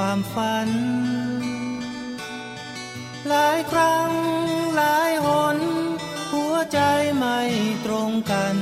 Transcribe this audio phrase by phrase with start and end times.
[0.00, 0.70] ความฝัน
[3.28, 4.10] หลายครั้ง
[4.76, 5.58] หลายหน
[6.32, 6.80] หัวใจ
[7.16, 7.40] ไม่
[7.86, 8.56] ตรงกัน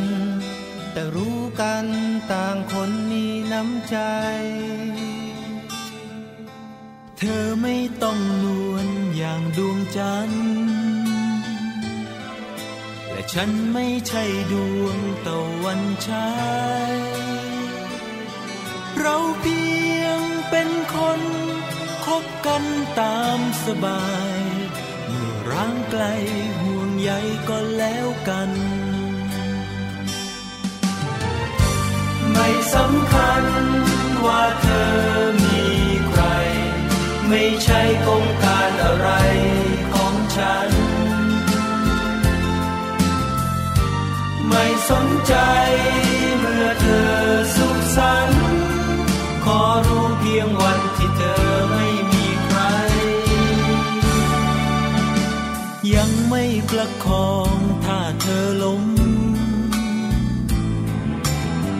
[0.92, 1.86] แต่รู้กัน
[2.32, 3.98] ต่างคนมีน้ำใจ
[7.18, 10.46] เธอไม่ต้องนวลอย่างดวงจันทร์
[13.10, 16.26] และฉันไม่ใช่ดวงตะวันฉา
[23.62, 24.04] สบา
[24.38, 24.40] ย
[25.08, 26.04] เมื่อร่างไกล
[26.60, 27.10] ห่วงใย
[27.48, 28.50] ก็แล้วกัน
[32.32, 33.44] ไม่สำคัญ
[34.26, 34.94] ว่าเธอ
[35.44, 35.64] มี
[36.08, 36.24] ใคร
[37.28, 39.08] ไม่ใช่กงการอะไร
[39.94, 40.70] ของฉัน
[44.48, 45.34] ไม่สนใจ
[46.38, 47.14] เมื่อเธอ
[47.56, 48.42] สุขสันต์
[49.44, 50.73] ขอรู้เพียงวัน
[56.84, 58.84] ประคองถ้าเธอล้ม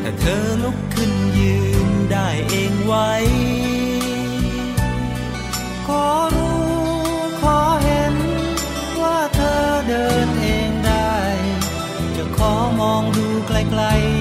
[0.02, 3.10] ถ้าเธอลุกขึ้นยืนได้เองไว้
[5.86, 6.62] ขอรู้
[7.42, 8.14] ขอเห็น
[9.00, 11.14] ว่าเธอเดินเองได้
[12.16, 14.13] จะขอมองดูไกลๆ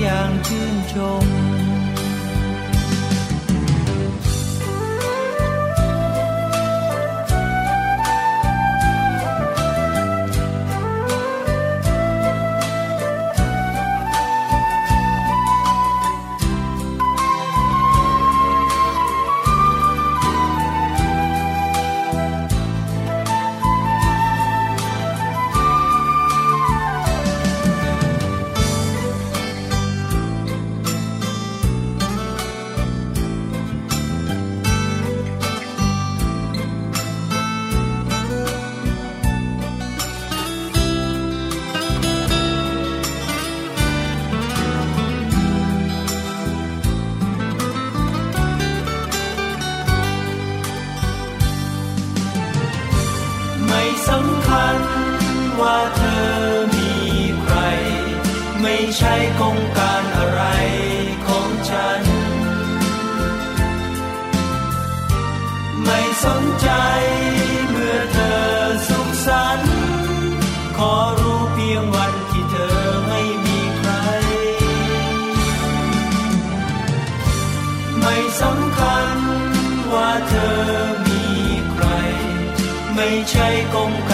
[83.74, 84.13] ใช่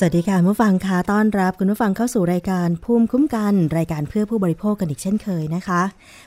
[0.00, 5.82] สวัสดีค่ะผู้ฟังคะต้อนรับคุณผู้ฟังเข้าสู่รายการภูมิคุ้มกัน รายการเพื่อผู้บริโภคกันอีกเช่นเคยนะคะ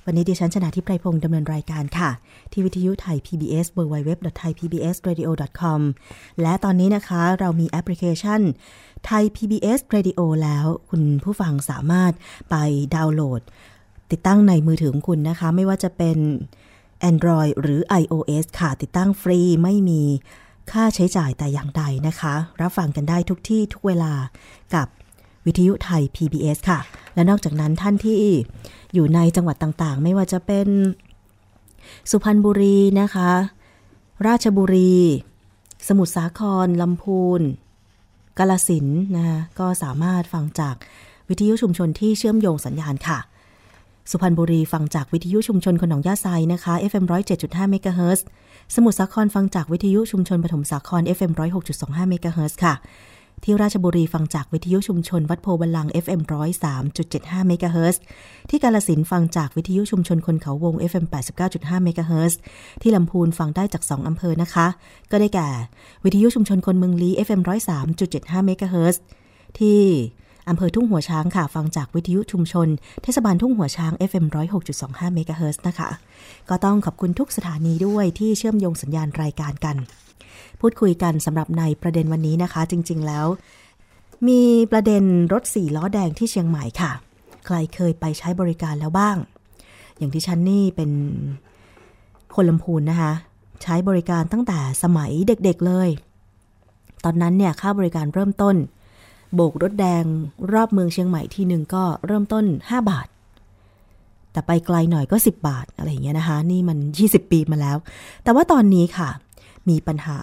[0.05, 2.09] วันนี้ดิฉันชนะทิพไพรพงศ์ดำเนินรายการค่ะ
[2.51, 5.79] ที่วิทยุไทย PBS www.thaipbsradio.com
[6.41, 8.41] และตอนนี้นะคะเรามีแอปพลิเคชัน
[9.05, 12.11] ไทย PBS Radio แล้ว คุณผู้ฟังสามารถ
[12.49, 12.55] ไป
[12.95, 13.41] ดาวน์โหลด
[14.11, 16.17] ติดตั้งในมือถือของคุณนะคะ ไม่ว่าจะเป็น
[17.09, 20.03] Android หรือ iOS ค่ะติดตั้งฟรีไม่มี
[20.71, 24.13] ค่าใช้จ่ายแต่อย่างใดนะคะ รับฟังกันได้ทุกที่ทุกเวลา
[24.75, 24.87] กับ
[25.45, 26.79] วิทยุไทย PBS ค่ะ
[27.15, 28.15] และนอกจากนั้นท่านที่
[28.93, 30.67] อยู่ในจังหวัดต่างๆ ไม่ว่าจะเป็น
[32.11, 33.29] สุพรรณบุรีนะคะ
[34.27, 34.95] ราชบุรี
[35.87, 37.41] สมุทรสาครลำพูน
[38.37, 40.75] กาลสินนะคะก็สามารถฟังจาก
[41.29, 43.19] วิทยุชุมชนที่เชื่อมโยงสัญญาณค่ะ
[44.11, 47.05] สุพรรณบุรีฟังจากวิทยุชุมชนคนหนองยาไซนะคะ FM
[47.37, 48.25] 107.5เมกะเฮิรตซ์
[48.79, 51.31] สมุทรสาครฟังจากวิทยุชุมชนปฐมสาคร FM
[51.71, 52.73] 106.25เมกะเฮิรตซ์ค่ะ
[53.43, 56.21] ที่ราชบุรีฟังจากวิทยุชุมชนวัดโพธิ์บัลลังก์ FM
[56.85, 58.01] 103.75เมกะเฮิรตซ์
[58.49, 61.05] ที่กาฬสินธุ์ฟังจากวิทยุชุมชนคนเขาวง FM
[61.43, 62.37] 89.5เมกะเฮิรตซ์
[62.81, 64.67] ที่ลำพูนฟังได้จาก 2 อำเภอนะคะ
[65.11, 65.49] ก็ได้แก่
[66.03, 67.41] วิทยุชุมชนคนเมืองลี้ FM
[67.93, 69.01] 103.75เมกะเฮิรตซ์
[69.59, 69.79] ที่
[70.49, 72.67] อำเภอทุ่งหัวช้างค่ะ ฟังจากวิทยุชุมชน
[73.03, 74.25] เทศบาลทุ่งหัวช้าง FM
[74.69, 75.89] 106.25เมกะเฮิรตซ์นะคะ
[76.49, 79.75] ก็ต้องขอบคุณทุกสถานีด้วยที่เชื่อมโยงสัญญาณรายการกัน
[80.59, 83.25] พูดคุยกันสำหรับในประเด็นวันนี้นะคะ จริง ๆ แล้ว
[84.27, 84.41] มี
[84.71, 85.03] ประเด็น
[85.33, 86.91] รถสี่ล้อแดงที่เชียงใหม่ค่ะ
[87.45, 89.17] ใครเคยไปใช้บริการแล้วบ้าง
[89.97, 90.91] อย่างที่ฉันนี่เป็น
[92.35, 93.13] คนลำพูนนะคะ
[93.63, 95.89] ใช้บริการตั้งแต่สมัยเด็กๆเลย
[97.03, 98.55] ตอนนั้นเนี่ยค่าบริการเริ่มต้น
[99.35, 100.03] โบกรถแดง
[100.53, 103.07] รอบเมืองเชียงใหม่ที่หนึ่งก็เริ่มต้น 5 บาท
[104.31, 107.77] แต่ไปไกลหน่อยก็ 10 บาทอะไรอย่างเงี้ยนะคะ นี่มัน 20 ปีมาแล้ว
[108.23, 109.09] แต่ว่าตอนนี้ค่ะ
[109.69, 110.17] มีปัญหา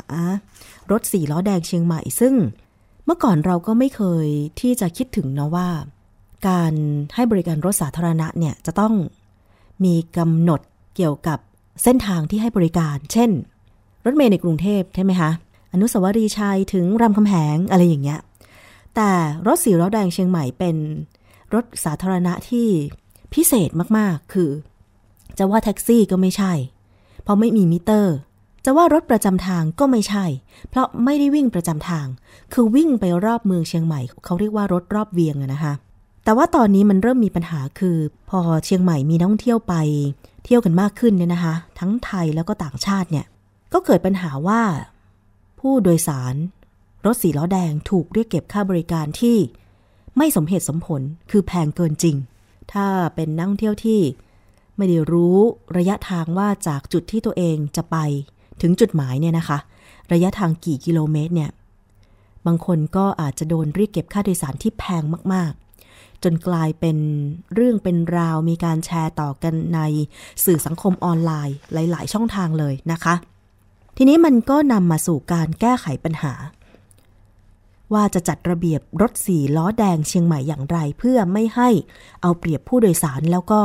[0.90, 2.34] รถสี่ล้อแดงเชียงใหม่ซึ่ง
[3.04, 4.26] เมื่อก่อนเราก็ไม่เคย
[4.60, 5.68] ที่จะคิดถึงเนาะว่า
[6.48, 6.72] การ
[7.14, 8.94] ให้บริการรถสาธารณะเนี่ยจะต้อง
[9.84, 10.60] มีกำหนด
[10.96, 11.38] เกี่ยวกับ
[11.82, 13.30] เส้นทางที่ให้บริการ เช่น
[14.04, 15.30] รถเมล์ในกรุงเทพใช่ไหมคะ
[15.72, 18.20] อนุสาวรีย์ชัยถึงรามคำแหงอะไรอย่างเงี้ย
[19.00, 19.14] แต่
[19.46, 20.76] รถสีล้อแดงเชียงใหม่เป็น
[21.54, 22.68] รถสาธารณะที่
[23.34, 24.50] พิเศษมากๆ คือ
[25.38, 26.52] จะว่าแท็กซี่ก็ไม่ใช่
[27.22, 28.16] เพราะไม่มีมิเตอร์
[28.64, 30.24] จะว่ารถประจำทางก็ไม่ใช่
[30.68, 32.06] เพราะไม่ได้วิ่งประจำทาง
[32.52, 35.72] คือวิ่งไปรอบเมืองเชียงใหม่ เขาเรียกว่ารถรอบเวียงอะนะคะ
[36.24, 37.96] แต่ว่าตอนนี้มันเริ่มมีปัญหาคือ
[38.30, 39.74] พอเชียงใหม่มีนักท่องเที่ยวไป
[40.44, 43.26] เที่ยวกันมากขึ้นเนี่ยนะคะ ทั้งไทยแล้วก็ต่างชาติเนี่ย
[43.72, 44.60] ก็เกิดปัญหาว่า
[45.60, 46.34] ผู้โดยสาร
[47.04, 49.36] รถสีล้อแดงถูกเรียกเก็บค่าบริการที่
[50.16, 52.16] ไม่สมเหตุสมผลคือแพงเกินจริง
[52.72, 54.00] ถ้าเป็นนักท่องเที่ยวที่
[54.76, 55.38] ไม่ได้รู้
[55.76, 57.96] ระยะทางว่าจากจุดที่ตัวเองจะไป
[58.62, 59.58] ถึงจุดหมายเนี่ยนะคะ
[60.12, 61.50] ระยะทางกี่กิโลเมตรเนี่ย
[62.46, 65.02] บางคนก็อาจจะโดนเรียกเก็บค่าโดยสารที่แพง
[65.32, 66.96] มากๆ จนกลายเป็น
[67.54, 69.80] เรื่องเป็นราวมีการแชร์ต่อกันใน
[70.44, 73.14] สื่อสังคมออนไลน์หลาย ๆ ช่องทางเลยนะคะ
[73.96, 76.32] ทีนี้มันก็นำมาสู่การแก้ไขปัญหา
[77.94, 81.68] ว่าจะจัดระเบียบรถสีล้อแดงเชียงใหม่อย่างไรเพื่อไม่ให้
[82.22, 83.60] เอาเปรียบผู้โดยสารแล้วก็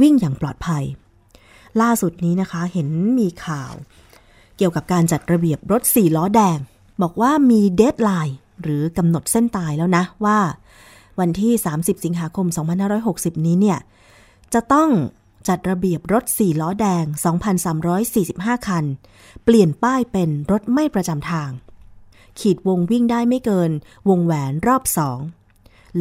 [0.00, 0.84] วิ่งอย่างปลอดภัย
[1.80, 2.88] ล่าสุดนี้นะคะเห็น
[3.18, 3.72] มีข่าว
[4.56, 6.58] เกี่ยวกับการจัดระเบียบรถสี่ล้อแดง
[7.02, 10.38] บอกว่ามีเดทไลน์หรือกำหนดเส้นตายแล้วนะว่า
[11.20, 12.46] วันที่ 30 สิงหาคม
[12.96, 13.78] 2560 นี้เนี่ย
[14.54, 14.90] จะต้อง
[15.48, 17.04] จัดระเบียบรถสี่ล้อแดง
[17.86, 18.84] 2,345 คัน
[19.44, 21.50] เปลี่ยนป้ายเป็นรถไม่ประจำทาง
[22.40, 23.70] ขีดวงวิ่งได้ไม่เกิน
[24.08, 25.18] วงแหวนรอบสอง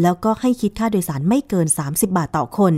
[0.01, 2.73] แล้วก็ให้คิดค่าโดยสารไม่เกิน 30 บาทต่อคน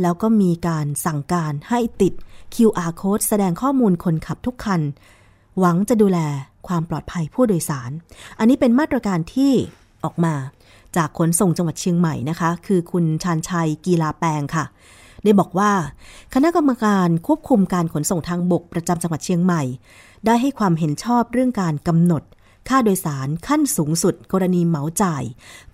[0.00, 2.12] แล้วก็มีการสั่งการให้ติด
[2.54, 4.80] QR code แสดงข้อมูลคนขับทุกคัน
[5.58, 6.18] หวังจะดูแล
[6.66, 7.90] ความปลอดภัยผู้โดยสาร
[8.38, 9.52] อันนี้เป็นมาตรการที่
[10.04, 10.34] ออกมา
[10.96, 14.64] จากขนส่งจังหวัดเชียงใหม่นะคะ คือคุณชานชัยกีฬาแปลงค่ะ
[15.24, 15.70] ได้บอกว่า
[16.34, 19.62] คณะกรรมการควบคุมการขนส่งทางบกประจำจังหวัดเชียงใหม่
[20.26, 22.22] ได้ให้ความเห็นชอบเรื่องการกำหนด
[22.68, 25.24] ค่าโดยสารขั้นสูงสุด กรณีเหมาจ่าย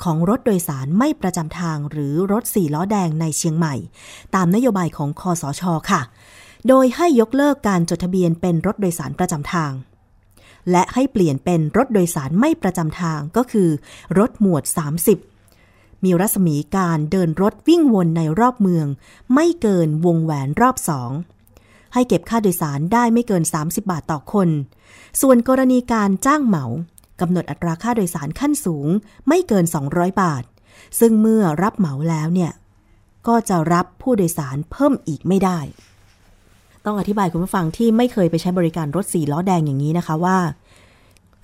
[0.02, 3.74] ของรถโดยสารไม่ประจำทางหรือรถสี่ล้อแดงในเชียงใหม่
[4.34, 6.02] ตามนโยบายของคอสชค่ะ
[6.68, 9.72] โดยให้ยกเลิกการจดทะเบียนเป็นรถโดยสารประจำทาง
[10.70, 13.68] และให้เปลี่ยนเป็นรถโดยสารไม่ประจำทางก็คือ
[14.18, 14.64] รถหมวด
[15.34, 18.86] 30มีรัศมีการเดินรถวิ่งวนในรอบเมือง
[19.34, 21.10] ไม่เกินวงแหวนรอบสอง
[21.94, 24.48] ให้เก็บค่าโดยสารได้ไม่เกิน 30 บาทต่อคน
[25.20, 26.64] ส่วนกรณีการจ้างเหมา
[27.20, 28.86] กำหนดอัตราค่าโดยสารขั้นสูง
[29.28, 30.44] ไม่เกิน 200 บาท
[31.00, 32.52] ซึ่งเมื่อรับเหมาแล้วเนี่ย
[33.28, 35.58] ก็จะรับผู้โดยสารเพิ่มอีกไม่ได้
[36.84, 40.38] ต้องอธิบายคุณผู้ฟังที่ไม่เคยไปใช้บริการรถสีล้อแดงอย่างนี้นะคะว่า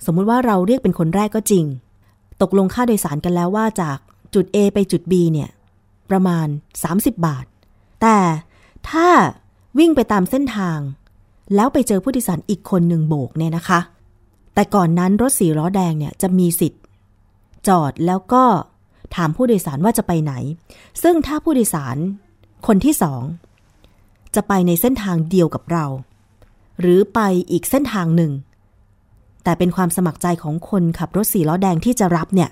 [0.05, 1.65] สมมุติว่าเราเรียกเป็นคนแรกก็จริง
[2.41, 3.97] ตกลงค่าโดยสารกันแล้วว่าจาก
[4.33, 5.49] จุด A ไปจุด B เนี่ย
[6.09, 6.47] ประมาณ
[6.87, 7.45] 30 บาท
[8.01, 8.17] แต่
[8.89, 9.07] ถ้า
[9.79, 10.79] วิ่งไปตามเส้นทาง
[11.55, 13.79] แล้วไปเจอผู้โดยสารอีกคนหนึ่งโบกเนี่ยนะคะ
[14.53, 16.81] แต่ก่อนนั้นรถสีล้อแดงเนี่ยจะมีสิทธิ์
[17.67, 18.43] จอดแล้วก็
[19.15, 20.33] ถามผู้โดยสารว่าจะไปไหน
[21.03, 21.97] ซึ่งถ้าผู้โดยสาร
[22.67, 23.21] คนที่สอง
[24.35, 25.85] จะไปในเส้นทางเดียวกับเรา
[26.79, 27.19] หรือไป
[27.51, 28.31] อีกเส้นทางหนึ่ง
[29.43, 32.49] แต่เป็นความสมัครใจของคนขับรถสีล้อแดงที่จะรับเนี่ย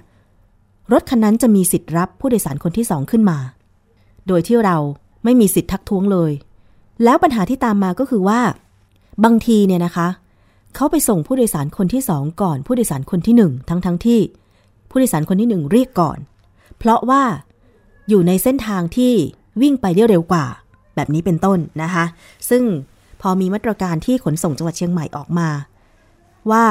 [0.91, 3.37] รถคันนั้นจะมีสิทธิ์รับผู้โดยสารคนที่สองขึ้นมา
[4.27, 4.77] โดยที่เรา
[5.23, 6.31] ไม่มีสิทธิ์ทักท้วงเลย
[7.03, 8.39] แล้วปัญหาที่ตามมาก็คือว่า
[9.23, 10.07] บางทีเนี่ยนะคะ
[10.75, 14.19] เขาไปส่งผู้โดยสารคนที่สองก่อน ผู้โดยสารคนที่หนึ่งทั้งทั้งที่
[14.89, 16.17] ผู้โดยสารคนที่หนึ่งเรียกก่อน
[16.77, 17.23] เพราะว่า
[18.09, 19.13] อยู่ในเส้นทางที่
[19.61, 20.45] วิ่งไปได้เร็วกว่า
[20.95, 22.05] แบบนี้เป็นต้นนะคะ
[22.49, 22.63] ซึ่ง
[23.21, 25.49] พอมีมาตรการที่ขนส่งจังหวัดเชียงใหม่ออกมา
[26.51, 26.65] ว่า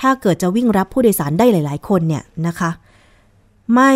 [0.00, 2.70] ถ้าเกิดจะวิ่งรับผู้โดยสารได้หลาย ๆ คนเนี่ยนะคะ
[3.74, 3.92] ไม่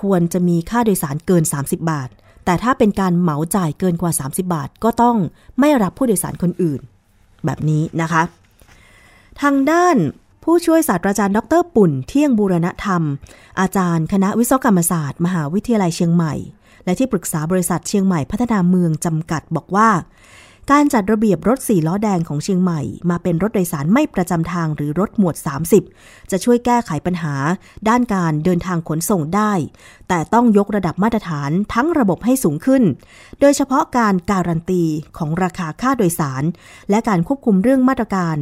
[0.00, 2.08] ควรจะมีค่าโดยสารเกิน 30 บาท
[2.44, 5.16] แต่ถ้าเป็นการเหมาจ่ายเกินกว่า 30 บาท ก็ต้อง
[5.60, 6.80] ไม่รับผู้โดยสารคนอื่น
[7.44, 8.22] แบบนี้นะคะ
[9.40, 9.96] ทางด้าน
[10.44, 13.02] ผู้ช่วยศาสตราจารย์ดรปุ่นเที่ยงบูรณธรรม
[13.60, 16.34] อาจารย์คณะวิศวกรรมศาสตร์ มหาวิทยาลัยเชียงใหม่
[16.84, 19.88] และที่ปรึกษาบริษัทเชียงใหม่พัฒนาเมืองจำกัดบอกว่า
[20.70, 25.36] การจัดระเบียบรถสี่ล้อแดงของเชียงใหม่ มาเป็นรถโดยสารไม่ประจำทางหรือรถหมวด
[25.84, 27.34] 30 จะช่วยแก้ไขปัญหา
[27.88, 29.52] ด้านการเดินทางขนส่งได้
[30.08, 32.82] แต่ต้องยกระดับมาตรฐานทั้งระบบให้สูงขึ้น
[33.40, 34.84] โดยเฉพาะการการันตี
[35.18, 36.42] ของราคาค่าโดยสาร
[36.90, 38.36] และการควบคุมเรื่องมาตรการ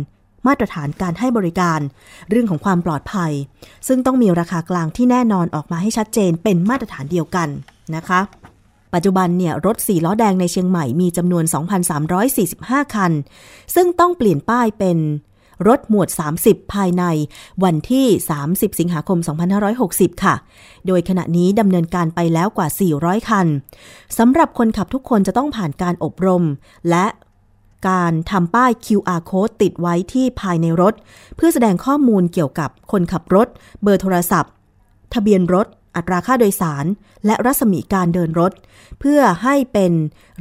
[0.47, 1.81] มาตรฐานการให้บริการ
[2.31, 3.33] เรื่องของความปลอดภัย
[3.89, 7.49] ซึ่งต้องมีราคากลางที่แน่นอนออกมาให้ชัดเจนเป็นมาตรฐานเดียวกัน
[7.97, 8.21] นะคะ
[8.95, 11.45] ปัจจุบันเนี่ยรถสีล้อแดงในเชียงใหม่มีจำนวน
[12.19, 13.13] 2,345 คัน
[13.75, 14.99] ซึ่งต้องเปลี่ยนป้ายเป็น
[15.69, 16.09] รถหมวด
[16.43, 17.05] 30 ภายใน
[17.65, 18.07] วันที่
[18.43, 19.19] 30 สิงหาคม
[19.71, 20.35] 2560 ค่ะ
[20.87, 22.69] โดยขณะนี้ดำเนินการไปแล้วกว่า
[22.99, 23.47] 400 คัน
[24.19, 26.45] สำหรับคนขับทุกคนจะต้องผ่านการอบรม
[26.91, 27.07] และ
[27.89, 30.95] การทำป้าย QR code ติดไว้ที่ภายในรถ
[31.37, 33.49] เพื่อแสดงข้อมูลเกี่ยวกับคนขับรถ
[33.83, 34.53] เบอร์โทรศัพท์
[35.15, 35.67] ทะเบียนรถ
[35.97, 36.85] อัตราค่าโดยสาร
[37.27, 38.53] และรัศมีการเดินรถ
[39.01, 39.93] เพื่อให้เป็น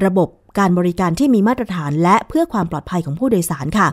[0.06, 0.30] ระบบ
[0.60, 3.88] การบริการที่มีมาตรฐานและเพื่อความปลอดภัยของผู้โดยสารค่ะ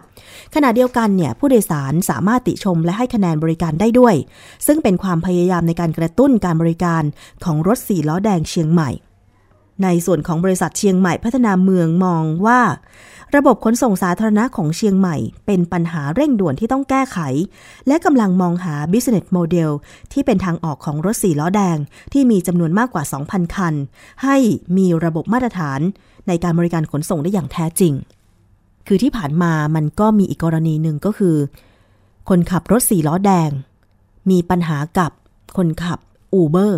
[0.55, 4.15] ขณะเดียวกันเนี่ยผู้โดยสารสามารถติชมและให้คะแนนบริการได้ด้วย
[4.67, 7.03] ซึ่งเป็นความพยายามในการกระตุ้นการบริการ
[7.45, 8.91] ของรถสี่ล้อแดงเชียงใหม่
[9.83, 12.61] ในส่วนของบริษัทเชียงใหม่พัฒนาเมืองมองว่า
[13.37, 15.17] ระบบขนส่งสาธารณะของเชียงใหม่
[15.47, 17.19] เป็นปัญหาเร่งด่วนที่ต้องแก้ไข
[17.87, 19.71] และกำลังมองหา business model
[20.13, 21.77] ที่เป็นทางออกของรถสี่ล้อแดง
[22.13, 23.75] ที่มีจำนวนมากกว่า 2,000 คัน
[24.25, 24.37] ให้
[24.77, 25.81] มีระบบมาตรฐาน
[26.29, 27.93] ในการบริการขนส่งได้อย่างแท้จริง
[28.87, 31.37] คือที่ผ่านมามันก็มีอีกกรณีหนึ่งก็คือ
[32.29, 33.51] คนขับรถสี่ล้อแดง
[34.31, 35.11] มีปัญหากับ
[35.57, 35.99] คนขับ
[36.41, 36.73] Uber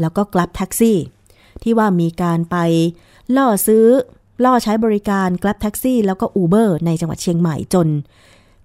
[0.00, 0.96] แล้วก็ Grab Taxi ที่
[1.62, 2.56] ที่ว่ามีการไป
[3.36, 3.86] ล่อซื้อ
[4.44, 7.86] ล่อใช้บริการ Grab Taxi แล้วก็ Uber ในจังหวัดเชียงใหม่จน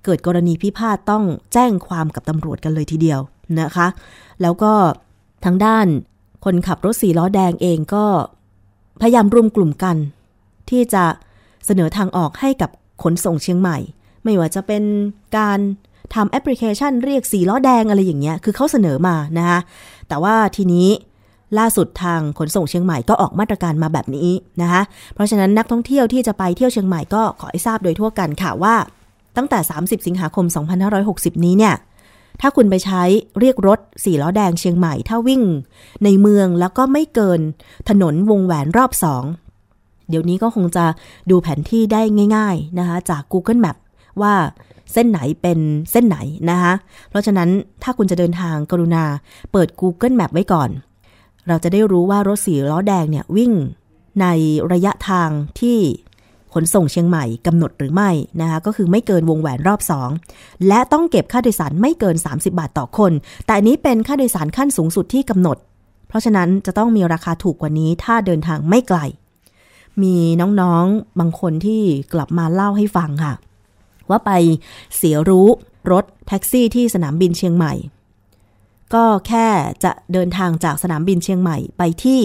[0.03, 3.19] เกิดกรณีพิพาทต้องแจ้งความกับตำรวจกันเลยทีเดียว
[3.61, 3.87] นะคะ
[4.41, 4.73] แล้วก็
[5.45, 5.87] ทางด้าน
[6.45, 8.05] คนขับรถสีล้อแดงเองก็
[9.01, 9.97] พยายามรวมกลุ่มกัน
[10.69, 11.03] ที่จะ
[11.65, 12.69] เสนอทางออกให้กับ
[13.03, 13.77] ขนส่งเชียงใหม่
[14.23, 14.83] ไม่ว่าจะเป็น
[15.37, 15.59] การ
[16.15, 19.59] ทำแอปพลิเคชันเรียกสีล้อแดงอะไรอย่างเงี้ย คือเขาเสนอมานะคะ
[20.07, 20.87] แต่ว่าทีนี้
[21.57, 24.29] ล่าสุดทางขนส่งเชียงใหม่ก็ออกมาตรการมาแบบนี้
[24.61, 24.81] นะคะ
[25.13, 28.75] เพราะฉะนั้นนักท่องเที่ยวที่จะไปเที่ยวเชียงใหม่ก็ขอให้ทราบโดยทั่วกันค่ะว่า
[29.37, 30.45] ตั้งแต่ 30 สิงหาคม
[30.95, 31.75] 2560 นี้เนี่ย
[32.41, 33.01] ถ้าคุณไปใช้
[33.39, 35.41] เรียกรถสี่ล้อแดงเชียงใหม่ ถ้าวิ่ง
[36.03, 37.41] ในเมืองแล้วก็ไม่เกิน
[37.89, 39.23] ถนนวงแหวนรอบสอง
[40.09, 40.85] เดี๋ยวนี้ก็คงจะ
[41.29, 42.01] ดูแผนที่ได้
[42.35, 43.77] ง่ายๆนะคะจาก Google Map
[44.21, 44.33] ว่า
[44.93, 45.59] เส้นไหนเป็น
[45.91, 46.17] เส้นไหน
[46.49, 46.73] นะคะ
[47.09, 47.49] เพราะฉะนั้น
[47.83, 49.03] ถ้าคุณจะเดินทางกรุณา
[49.51, 50.69] เปิด Google Map ไว้ก่อน
[51.47, 53.51] เราจะได้รู้ว่ารถสีล้อแดงเนี่ยวิ่ง
[54.21, 54.25] ใน
[54.71, 55.29] ระยะทาง
[55.59, 55.79] ที่
[56.53, 59.81] ขนส่งเชียงใหม่กำหนดหรือไม่นะคะก็คือไม่เกินวงแหวนรอบ
[60.23, 63.11] 2 และต้องเก็บค่าโดยสารไม่เกิน 30 บาทต่อคน
[63.45, 65.57] แต่อันนี้เป็นค่าโดยสารขั้นสูงสุดที่กำหนด
[66.07, 68.99] เพราะฉะนั้นจะต้องมีราคาถูกกว่านี้ถ้าเดินทางไม่ไกล
[70.03, 70.15] มี
[70.61, 71.81] น้องๆบางคนที่
[72.13, 73.33] กลับมาเล่าให้ฟังค่ะ
[74.09, 74.31] ว่าไป
[74.95, 75.47] เสียรู้
[75.91, 77.73] รถแท็กซี่ที่สนามบินเชียงใหม่
[78.93, 79.47] ก็แค่
[79.83, 82.21] จะเดินทางจากสนามบินเชียงใหม่ไปที่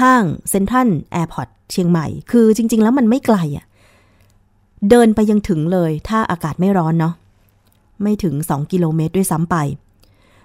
[0.00, 3.66] ห้างเซ็นทรัลแอร์พอร์ตเชียงใหม่ คือจริง ๆ แล้วมันไม่ไกลอะค่ะ
[4.90, 7.14] เดินไปยังถึงเลย ถ้าอากาศไม่ร้อนเนาะ
[8.02, 9.56] ไม่ถึง 2 กิโลเมตรด้วยซ้ำไป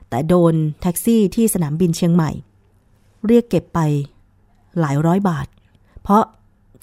[0.10, 2.32] แต่โดนแท็กซี่ที่สนามบินเชียงใหม่
[3.28, 3.80] เรียกเก็บไป
[4.80, 5.48] หลายร้อยบาท
[6.04, 6.24] เพราะ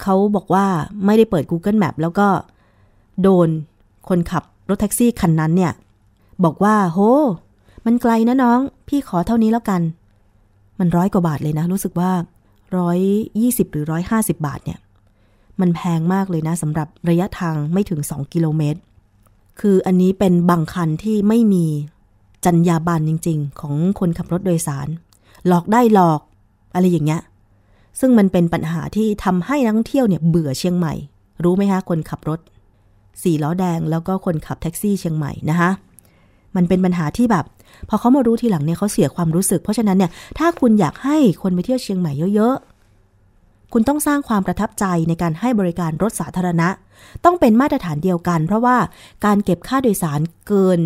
[0.01, 0.65] เขาบอกว่า
[1.05, 2.27] ไม่ได้เปิด Google Map แล้วก็
[3.21, 3.47] โดน
[4.09, 5.73] คนขับรถแท็กซี่คันนั้นเนี่ย
[6.43, 6.99] บอกว่า โห
[7.87, 9.81] มันไกลนะน้อง พี่ขอเท่านี้แล้วกัน
[10.79, 12.11] มันร้อยกว่าบาทเลยนะ รู้สึกว่า
[12.77, 12.99] ร้อย
[13.41, 14.79] ยี่สิบหรือร้อยห้าสิบาทเนี่ย
[15.59, 18.79] มันแพงมากเลยนะสำหรับระยะทางไม่ถึงสองกิโลเมตร
[19.59, 21.65] คืออันนี้เป็นบางคันที่ไม่มี
[22.45, 24.87] จรรยาบรรณจริง ๆ ของคนขับรถโดยสาร
[25.47, 26.21] หลอกได้หลอก
[26.73, 27.21] อะไรอย่างเงี้ย
[27.99, 30.93] ซึ่งมันเป็นปัญหาที่ทำให้นักท่องเที่ยวเนี่ยเบื่อเชียงใหม่
[31.43, 32.39] รู้ไหมคะคนขับรถ
[33.23, 35.69] สี่ล้อแดงแล้วก็คนขับแท็กซี่เชียงใหม่นะคะ
[36.55, 37.45] มันเป็นปัญหาที่แบบ
[37.89, 46.69] พอเขามารู้ทีหลังเนี่ยเขาเสียความรู้สึก เพราะฉะนั้นเนี่ยถ้าคุณอยากให้คนไปเที่ยวเชียงใหม่เยอะๆ คุณต้องสร้างความประทับใจในการให้บริการรถสาธารณะ
[47.25, 48.77] ต้องเป็นมาตรฐานเดียวกัน เพราะว่า
[49.25, 50.79] การเก็บค่าโดยสารเกิน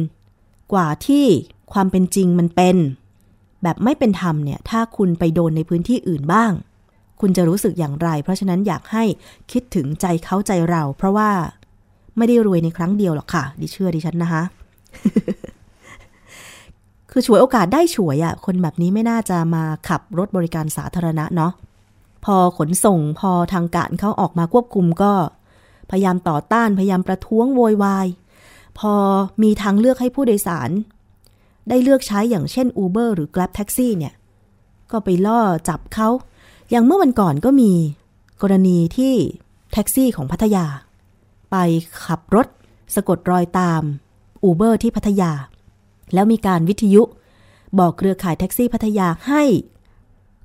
[0.74, 1.26] กว่าที่
[1.74, 2.78] ความเป็นจริงมันเป็น
[3.64, 6.52] แบบไม่เป็นธรรมเนี่ยถ้าคุณไปโดนในพื้นที่อื่นบ้าง
[7.22, 9.04] คุณจะรู้สึกอย่างไร เพราะฉะนั้นอยากให้
[9.52, 11.30] คิดถึงใจเขาใจเรา เพราะว่า
[12.18, 14.44] ไม่ได้รวยในครั้งเดียวหรอกค่ะ ดิเชื่อดิฉันนะคะ
[17.12, 21.52] คือฉวยโอกาสได้ฉวยอะ่ะ คนแบบนี้ไม่น่าจะมาขับรถบริการสาธารณะเนาะ
[22.26, 25.14] พอขนส่งพอทางการเขาออกมาควบคุมก็
[25.90, 28.08] พยายามต่อต้านพยายามประท้วงโวยวาย
[28.80, 28.94] พอ
[29.44, 30.70] มีทางเลือกให้ผู้โดยสาร
[31.70, 34.14] ได้เลือกใช้อย่างเช่น Uber หรือ Grab Taxi เนี่ย
[34.92, 36.10] ก็ไปล่อจับเขา
[36.70, 37.72] อย่างเมื่อวันก่อนก็มี
[38.42, 39.14] กรณีที่
[39.74, 40.66] แท็กซี่ของพัทยา
[41.52, 41.56] ไป
[42.06, 42.48] ขับรถ
[42.96, 43.82] สะกดรอยตาม
[44.50, 45.32] Uber ที่พัทยา
[46.14, 47.02] แล้วมีการวิทยุ
[47.80, 49.44] บอกเครือข่ายแท็กซี่พัทยาให้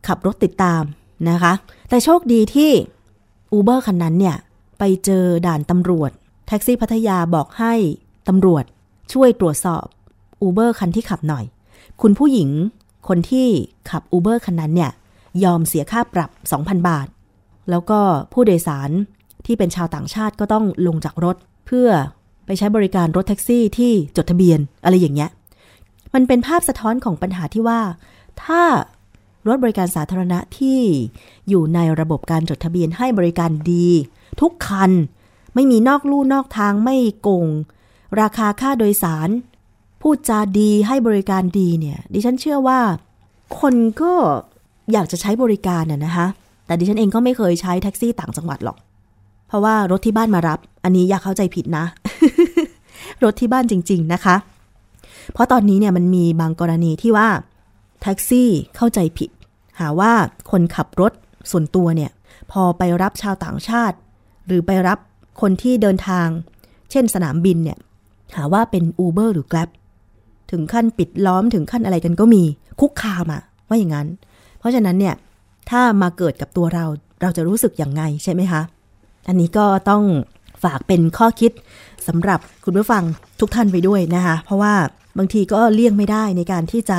[0.07, 0.83] ขับรถติดตาม
[1.31, 1.53] นะคะ
[1.89, 2.71] แต่โชคดีที่
[3.57, 4.37] Uber คันนั้นเนี่ย
[4.79, 6.11] ไปเจอด่านตำรวจ
[6.49, 7.73] แท็กซี่พัทยาบอกให้
[8.29, 8.65] ตำรวจ
[9.13, 9.85] ช่วยตรวจสอบ
[10.47, 11.45] Uber คันที่ขับหน่อย
[12.03, 12.51] คุณผู้หญิง
[13.09, 13.49] คนที่
[13.91, 14.91] ขับ Uber คันนั้นเนี่ย
[15.45, 17.07] ยอมเสียค่าปรับ 2,000 บาท
[17.71, 18.01] แล้วก็
[18.33, 18.91] ผู้โดยสาร
[19.47, 21.89] ที่เป็นชาวต่างชาติก็ต้องลงจากรถ เพื่อ
[22.47, 25.31] ไปใช้บริการรถแท็กซี่ที่จดทะเบียนอะไรอย่างเงี้ย
[26.15, 27.81] มันเป็นภาพสะท้อนของปัญหาที่ว่า
[28.45, 28.63] ถ้า
[29.47, 30.81] รถบริการสาธารณะที่
[31.49, 33.89] อยู่ในระบบการจดทะเบียนให้บริการดี
[34.41, 34.91] ทุกคัน
[35.55, 37.47] ไม่มีนอกลู่นอกทางไม่โกง
[38.21, 39.29] ราคาค่าโดยสาร
[40.03, 42.81] พูดจาดีให้บริการดีเนี่ย ดิฉันเชื่อว่า
[43.61, 44.13] คนก็
[44.93, 46.27] อยากจะใช้บริการน่ะนะคะ
[46.67, 48.77] แต่ดิฉันเองก็ไม่เคยใช้แท็กซี่ต่างจังหวัดหรอก
[49.49, 51.85] เพราะว่ารถที่บ้านมารับ อันนี้อยากเข้าใจผิดนะ
[53.25, 54.37] รถที่บ้านจริง ๆ นะคะ
[55.33, 57.29] เพราะตอนนี้เนี่ยมันมีบางกรณีที่ว่า
[58.03, 59.31] แท็กซี่เข้าใจผิด
[59.81, 60.13] หาว่า
[60.51, 61.13] คนขับรถ
[61.51, 62.11] ส่วนตัวเนี่ย
[62.53, 63.97] พอไปรับชาวต่างชาติ
[64.47, 64.99] หรือไปรับ
[65.41, 66.29] คนที่เดินทาง
[66.91, 67.79] เช่นสนามบินเนี่ย
[68.37, 69.69] หาว่าเป็น Uber หรือ Grab
[70.51, 72.43] ถึงขั้นปิดล้อมถึงขั้นอะไรกันก็มี
[72.81, 74.09] คุกคามอะว่าอย่างนั้น
[74.59, 75.15] เพราะฉะนั้นเนี่ย
[75.71, 76.85] ถ้ามาเกิดกับตัวเรา
[77.23, 78.63] เราจะรู้สึกอย่างไงใช่ไหมคะ
[79.29, 80.03] อันนี้ก็ต้อง
[80.63, 81.53] ฝากเป็นข้อคิด
[82.07, 83.03] สำหรับคุณผู้ฟัง
[83.41, 84.75] ทุกท่านไปด้วยนะคะเพราะว่า
[85.19, 86.99] บางทีก็เลี่ยงไม่ได้ในการที่จะ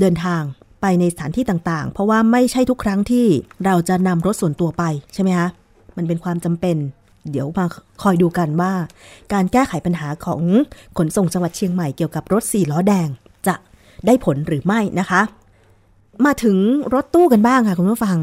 [0.00, 0.42] เดินทาง
[0.80, 3.26] ไปในสถานที่ต่างๆ เพราะว่าไม่ใช่ทุกครั้งที่
[3.64, 5.48] เราจะนำรถส่วนตัวไปใช่ไหมคะ
[5.96, 6.76] มันเป็นความจำเป็น
[7.30, 7.66] เดี๋ยวมา
[8.02, 8.72] คอยดูกันว่า
[9.32, 10.42] การแก้ไขปัญหาของ
[10.98, 13.08] ขนส่งจังหวัดเชียงใหม่เกี่ยวกับรถสี่ล้อแดง
[13.46, 13.54] จะ
[14.06, 15.20] ได้ผลหรือไม่นะคะ
[16.24, 16.56] มาถึง
[16.94, 18.18] รถตู้กันบ้างค่ะคุณผู้ฟัง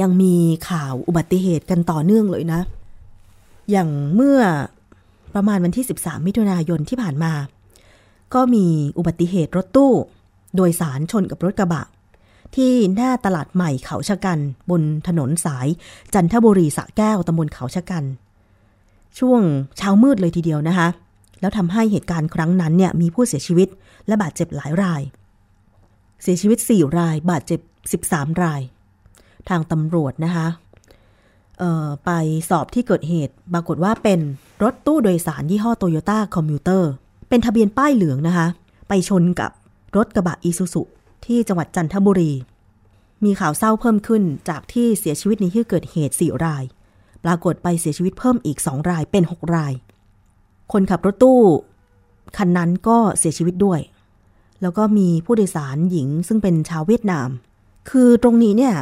[0.00, 0.34] ยังมี
[0.68, 2.60] ข่าวอุบัติเหตุกันต่อเนื่องเลยนะ
[3.70, 4.40] อย่างเมื่อ
[5.34, 7.32] ประมาณวันที่ 13 มิถุนายนที่ผ่านมา
[8.34, 8.66] ก็มี
[8.98, 9.92] อุบัติเหตุรถตู้
[10.56, 11.84] โดยสารชนกับรถกระบะ
[12.56, 14.38] ที่หน้าตลาดใหม่เขาชะกัน
[14.70, 15.68] บนถนนสาย
[16.14, 18.04] จันทบุรีสะแก้วตำบลเขาชะกัน
[19.18, 19.42] ช่วง
[19.76, 20.88] เช้ามืดเลยทีเดียวนะคะ
[21.40, 23.68] แล้วทำให้เหตุการณ์ครั้งนั้นเนี่ยมีผู้เสียชีวิต
[24.06, 25.02] และบาดเจ็บหลายราย
[26.22, 27.60] เสียชีวิต 4 ราย บาดเจ็บ
[28.04, 28.60] 13 ราย
[29.48, 30.46] ทางตำรวจนะคะ
[32.04, 32.10] ไป
[32.50, 34.20] สอบที่เกิดเหตุ ปรากฏว่าเป็น
[34.62, 36.90] รถตู้โดยสารยี่ห้อโตโยต้าคอมมิวเตอร์
[37.28, 38.46] เป็นทะเบียนป้ายเหลืองนะคะ
[38.88, 39.50] ไปชนกับ
[39.96, 40.82] รถกระบะอีซูซุ
[41.24, 42.32] ที่จังหวัดจันทบุรี
[43.24, 46.64] มีข่าวเศร้าเพิ่มขึ้นจากที่เสียชีวิตในที่เกิดเหตุ 4 ราย
[47.24, 49.72] ปรากฏไปเสียชีวิตเพิ่มอีก 2 รายเป็น 6 ราย
[50.72, 51.40] คนขับรถตู้
[52.36, 53.80] คันนั้นก็เสียชีวิตด้วย
[54.62, 57.28] แล้วก็มีผู้โดยสารหญิงซึ่งเป็นชาวเวียดนาม
[57.90, 58.74] คือตรงนี้เนี่ย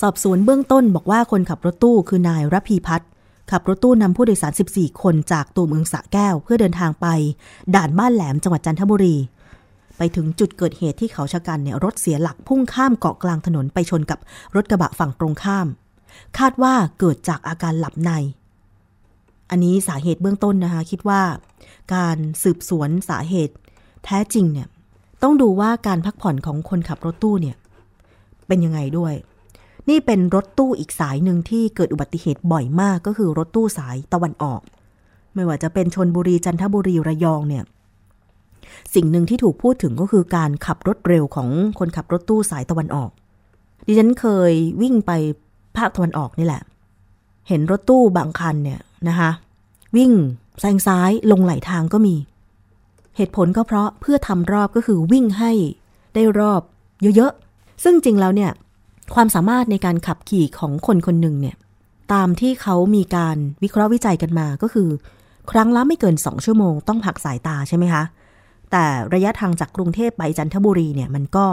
[0.00, 3.08] สอบสวนเบื้องต้นบอกว่าคนขับรถตู้คือนายรพีพัฒน์
[3.50, 7.06] ขับรถตู้นำผู้โดยสาร 14 คนจากตัวเมืองสะแก้ว เพื่อเดินทางไป
[7.74, 9.16] ด่านบ้านแหลมจังหวัดจันทบุรี
[9.96, 14.18] ไปถึงจุดเกิดเหตุที่เขาชะกันเนี่ยรถเสียหลักพุ่งข้ามเกาะกลางถนนไปชนกับ
[14.54, 15.66] รถกระบะฝั่งตรงข้าม
[16.38, 18.10] คาดว่าเกิดจากอาการหลับใน
[19.50, 21.22] อันนี้สาเหตุเบื้องต้นนะคะคิดว่า
[21.94, 23.54] การสืบสวนสาเหตุ
[24.04, 24.68] แท้จริงเนี่ย
[25.22, 27.56] ต้องดูว่าการพักผ่อนของคนขับรถตู้เนี่ย
[28.46, 29.14] เป็นยังไงด้วย
[29.88, 34.60] นี่เป็นรถตู้อีกสายหนึ่งที่เกิดอุบัติเหตุบ่อยมากก็คือรถตู้สายตะวันออก
[35.34, 37.64] ไม่ว่าจะเป็นชนบุรีจันทบุรีระยองเนี่ย
[38.94, 43.10] สิ่งหนึ่งที่ถูกพูดถึงก็คือการขับรถเร็วของคนขับรถตู้สายตะวันออก
[43.86, 45.12] ดิฉันเคยวิ่งไป
[45.76, 46.62] ภาคตะวันออกนี่แหละ
[47.48, 49.30] เห็นรถตู้บางคันเนี่ยนะคะ
[49.96, 50.12] วิ่ง
[50.60, 52.14] แซงซ้ายลงไหลทางก็มี
[53.16, 55.52] เหตุผลก็เพราะเพื่อทำรอบก็คือวิ่งให้
[56.14, 56.62] ได้รอบ
[57.16, 58.50] เยอะๆ ซึ่งจริงแล้วเนี่ย
[59.14, 61.56] ความสามารถในการขับขี่ของคนคนหนึ่งเนี่ย
[62.12, 64.88] ตามที่เขามีการวิเคราะห์วิจัยกันมาก็คือ
[65.50, 68.02] ครั้งละไม่เกิน 2 ชั่วโมงต้องพักสายตาใช่ไหมคะ
[68.70, 71.46] แต่ระยะทางจากกรุงเทพไปจันทบุรีเนี่ยมันก็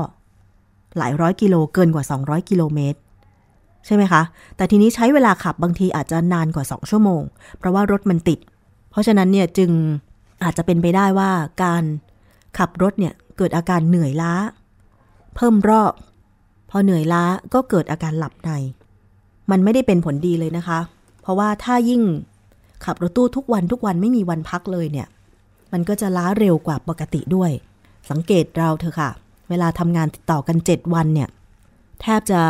[0.97, 2.99] หลายร้อยกิโลเกินกว่า 200 กิโลเมตร
[3.85, 4.21] ใช่ไหมคะ
[4.55, 7.21] แต่ทีนี้ใช้เวลาขับบางทีอาจจะนานกว่า 2 ชั่วโมง
[7.57, 8.39] เพราะว่ารถมันติด
[8.91, 9.71] เพราะฉะนั้นเนี่ยจึง
[10.43, 11.31] อาจจะเป็นไปได้ว่า
[11.63, 11.83] การ
[12.57, 14.33] ขับรถเนี่ยเกิดอาการเหนื่อยล้า
[15.35, 15.93] เพิ่มรอบ
[16.75, 18.51] พอเหนื่อยล้าก็เกิดอาการหลับใน
[19.51, 20.79] มันไม่ได้เป็นผลดีเลยนะคะ
[21.21, 22.01] เพราะว่าถ้ายิ่ง
[22.85, 25.07] ขับรถตู้ทุกวันทุกวันไม่มีวันพักเลยเนี่ย
[25.73, 27.51] มันก็จะล้าเร็วกว่าปกติด้วย
[28.09, 29.09] สังเกตเราเถอะค่ะ
[29.49, 31.29] เวลาทำงานติดต่อกัน 7 วันเนี่ย
[32.01, 32.41] แทบจะ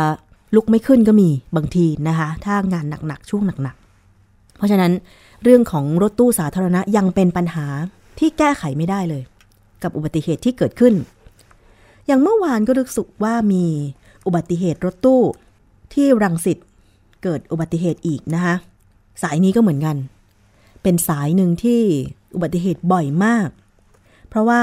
[0.54, 4.92] ลุกไม่ขึ้นก็มีบางทีนะคะ ถ้างานหนักๆช่วงหนักๆ เพราะฉะนั้น
[5.42, 7.66] เรื่องของรถตู้สาธารณะยังเป็นปัญหา
[8.18, 9.22] ที่แก้ไขไม่ได้เลย
[9.82, 10.94] กับอุบัติเหตุที่เกิดขึ้น
[12.06, 13.64] อย่างเมื่อวานก็รู้สึกว่ามี
[14.26, 15.22] อุบัติเหตุรถตู้
[15.94, 16.58] ที่รังสิต
[17.22, 18.54] เกิดอุบัติเหตุอีกนะคะ
[19.22, 19.96] สายนี้ก็เหมือนกัน
[20.82, 21.80] เป็นสายหนึ่งที่
[22.34, 23.48] อุบัติเหตุบ่อยมาก
[24.28, 24.62] เพราะว่า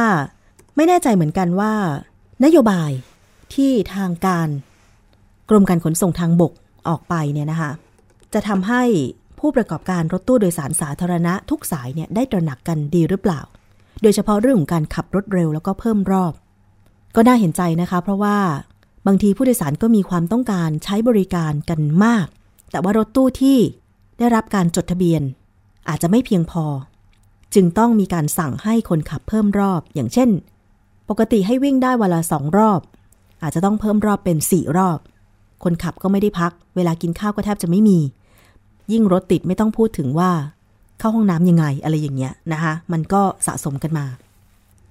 [0.76, 1.74] ไม่แน่ใจเหมือนกันว่า
[2.46, 2.92] นโยบาย
[3.54, 4.48] ที่ทางการ
[5.50, 6.54] กรมการขนส่งทางบก
[6.88, 7.72] ออกไปเนี่ยนะคะ
[8.34, 8.84] จะทำให้
[9.40, 13.42] ผู้ประกอบการรถตู้โดยสารสาธารณะทุกสายเนี่ยได้ตระหนักกันดีหรือเปล่า
[14.02, 16.34] โดยเฉพาะเรื่องของการขับรถเร็วแล้วก็เพิ่มรอบ
[17.16, 18.38] ก็น่าเห็นใจนะคะ เพราะว่า
[19.08, 22.28] บางทีผู้โดยสารก็มีความต้องการใช้บริการกันมาก
[22.72, 23.58] แต่ว่ารถตู้ที่
[24.18, 25.22] ได้รับการจดทะเบียน
[25.90, 26.66] อาจจะไม่เพียงพอ
[27.54, 30.30] จึงต้องมีการสั่งให้คนขับเพิ่มรอบ อย่างเช่น
[31.10, 32.82] ปกติให้วิ่งได้วันละสองรอบ
[33.44, 35.00] อาจจะต้องเพิ่มรอบเป็นสี่รอบ
[35.64, 38.00] คนขับก็ไม่ได้พัก เวลากินข้าวก็แทบจะไม่มี
[38.92, 40.32] ยิ่งรถติดไม่ต้องพูดถึงว่า
[41.00, 44.06] เข้าห้องน้ำยังไงอะไรอย่างเงี้ยนะคะ มันก็สะสมกันมา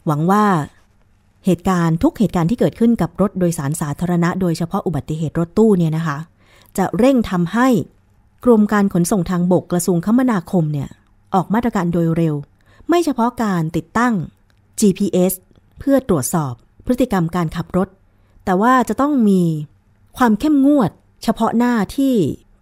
[0.07, 0.45] หวังว่า
[1.47, 6.19] เหตุการณ์ทุกเหตุการณ์ที่เกิดขึ้นกับรถโดยสารสาธารณะ โดยเฉพาะอุบัติเหตุรถตู้เนี่ยนะคะ
[6.79, 7.69] จะเร่งทำให้
[8.45, 10.89] กรมการขนส่งทางบกกระทรวงคมนาคมเนี่ย
[11.35, 12.35] ออกมาตรการโดยเร็ว
[12.89, 14.15] ไม่เฉพาะการติดตั้ง
[14.81, 15.33] GPS
[15.79, 16.53] เพื่อตรวจสอบ
[16.85, 17.89] พฤติกรรมการขับรถ
[18.45, 19.43] แต่ว่าจะต้องมี
[20.19, 20.91] ความเข้มงวด
[21.23, 22.15] เฉพาะหน้าที่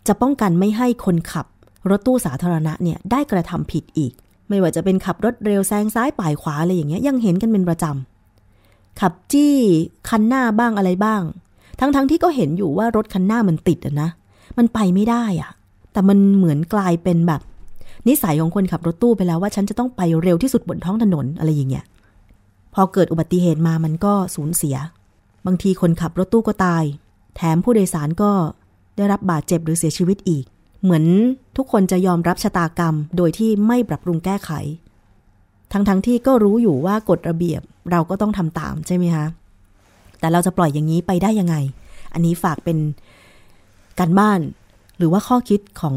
[0.09, 1.47] จะป้องกันไม่ให้คนขับ
[1.91, 4.13] รถตู้สาธารณะเนี่ยได้กระทำผิดอีก
[4.49, 8.18] ไม่ว่าจะเป็นขับรถเร็วแซงซ้ายป่ายขวาอะไรอย่างเงี้ยยังเห็นกันเป็นประจำ
[9.01, 9.57] ขับจี้
[10.09, 11.23] คันหน้าบ้างอะไรบ้าง
[11.79, 14.09] ทั้งๆทที่ก็เห็นอยู่ว่ารถคันหน้ามันติดอะนะ
[14.59, 15.51] มันไปไม่ได้อะ
[15.93, 17.41] แต่มันเหมือนกลายเป็นแบบ
[18.09, 21.85] นิสัยของคนขับรถตู้ไปแล้วว่าฉันจะต้องไปเร็วที่สุดบนท้องถนนอะไรอย่างเงี้ย
[22.75, 24.77] พอเกิดอุบัติเหตุมามันก็สูญเสีย
[25.47, 26.85] บางทีคนขับรถตู้ก็ตาย
[27.37, 28.31] แถมผู้โดยสารก็
[28.97, 30.45] ได้รับบาดเจ็บหรือเสียชีวิตอีก
[30.83, 31.05] เหมือน
[31.57, 34.51] ทุกคนจะยอมรับชะตากรรม โดยที่ไม่ปรับปรุงแก้ไข
[35.73, 39.27] ทั้งๆทที่ก็รู้อยู่ว่ากฎระเบียบเราก็ต้องทำตามใช่ไหมคะ
[40.21, 41.57] แต่เราจะปล่อยอย่างนี้ไปได้ยังไง
[42.13, 42.79] อันนี้ฝากเป็น
[43.99, 44.41] การบ้าน
[44.99, 45.97] หรือว่าข้อคิดของ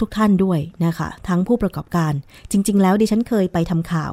[0.00, 2.12] ทุกๆทท่านด้วยนะคะ ทั้งผู้ประกอบการ
[2.50, 4.12] จริง ๆ แล้วดิฉันเคยไปทำข่าว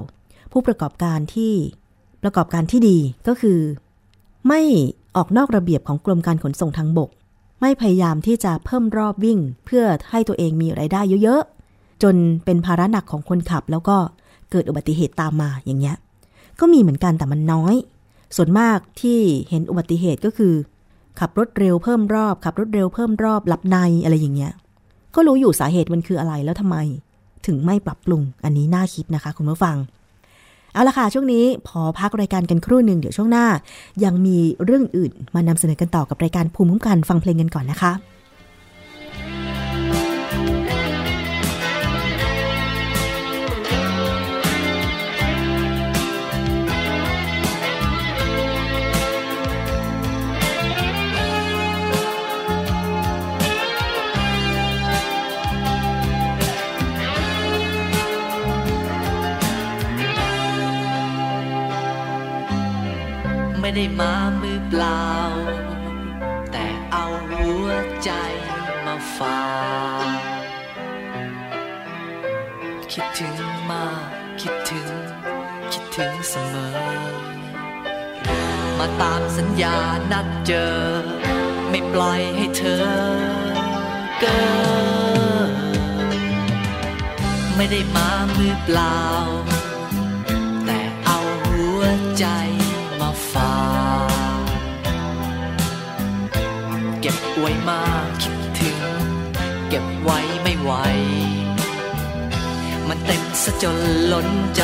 [0.52, 1.54] ผู้ประกอบการที่
[2.24, 3.60] ประกอบการที่ดีก็คือ
[4.48, 4.62] ไม่
[5.16, 7.10] ออกนอกระเบียบของกรมการขนส่งทางบก
[7.62, 12.16] ไม่พยายามที่จะเพิ่มรอบวิ่ง เพื่อให้ตัวเองมีไรายได้เยอะๆจน
[12.46, 13.98] เป็นภาระหนักของคนขับแล้วก็
[14.52, 15.96] เกิดอุบัติเหตุตามมาอย่างเงี้ย
[16.60, 17.76] ก็มีเหมือนกันแต่มันน้อย
[18.36, 20.54] ส่วนมากที่เห็นอุบัติเหตุก็คือ
[21.20, 24.52] ขับรถเร็วเพิ่มรอบ ขับรถเร็วเพิ่มรอบหลับในอะไรอย่างเงี้ย
[25.16, 26.78] ก็รู้อยู่สาเหตุมันคืออะไรแล้วทำไม
[27.46, 29.78] ถึงไม่ปรับปรุงอันนี้น่าคิดนะคะ คุณผู้ฟัง
[30.74, 33.46] เอาละค่ะช่วงนี้พอพักรายการกันครู่หนึ่งเดี๋ยวช่วงหน้า
[34.04, 37.92] ยังมีเรื่องอื่นมานำเสนอกันต่อกับรายการภูมิคุ้มกันฟังเพลงกันก่อนนะคะ
[79.02, 79.78] ตามสัญญา
[80.12, 80.76] นัดเจอ
[81.70, 82.86] ไม่ปล่อยให้เธอ
[84.20, 84.42] เกิ
[85.50, 85.54] น
[87.56, 89.00] ไม่ได้มามือเปล่า
[90.66, 91.82] แต่เอาหัว
[92.18, 92.26] ใจ
[93.00, 93.56] มาฝา
[94.40, 94.44] ก
[97.02, 97.82] เก็บไว้มา
[98.22, 98.80] คิดถึง
[99.70, 100.72] เก็บไว้ไม่ไหว
[102.88, 103.78] มันเต็มซะจน
[104.12, 104.64] ล้นใจ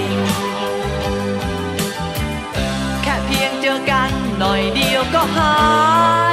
[5.61, 6.30] า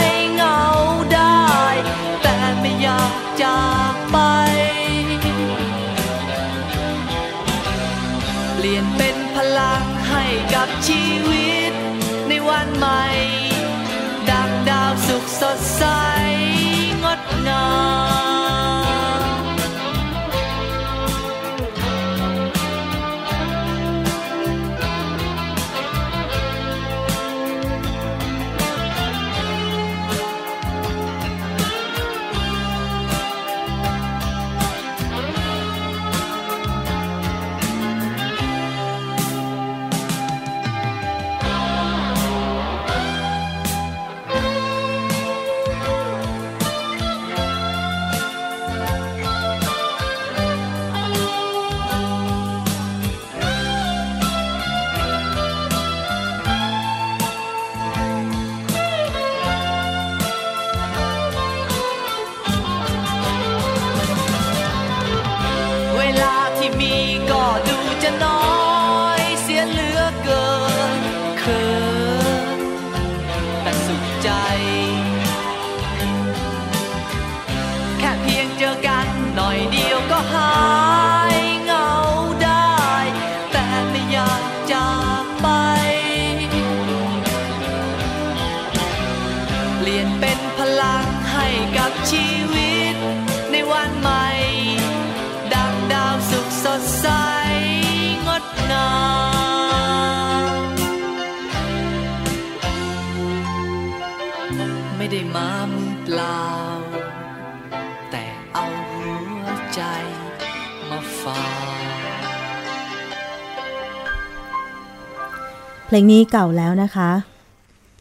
[115.91, 117.11] เพลงนี้เก่าแล้วนะคะ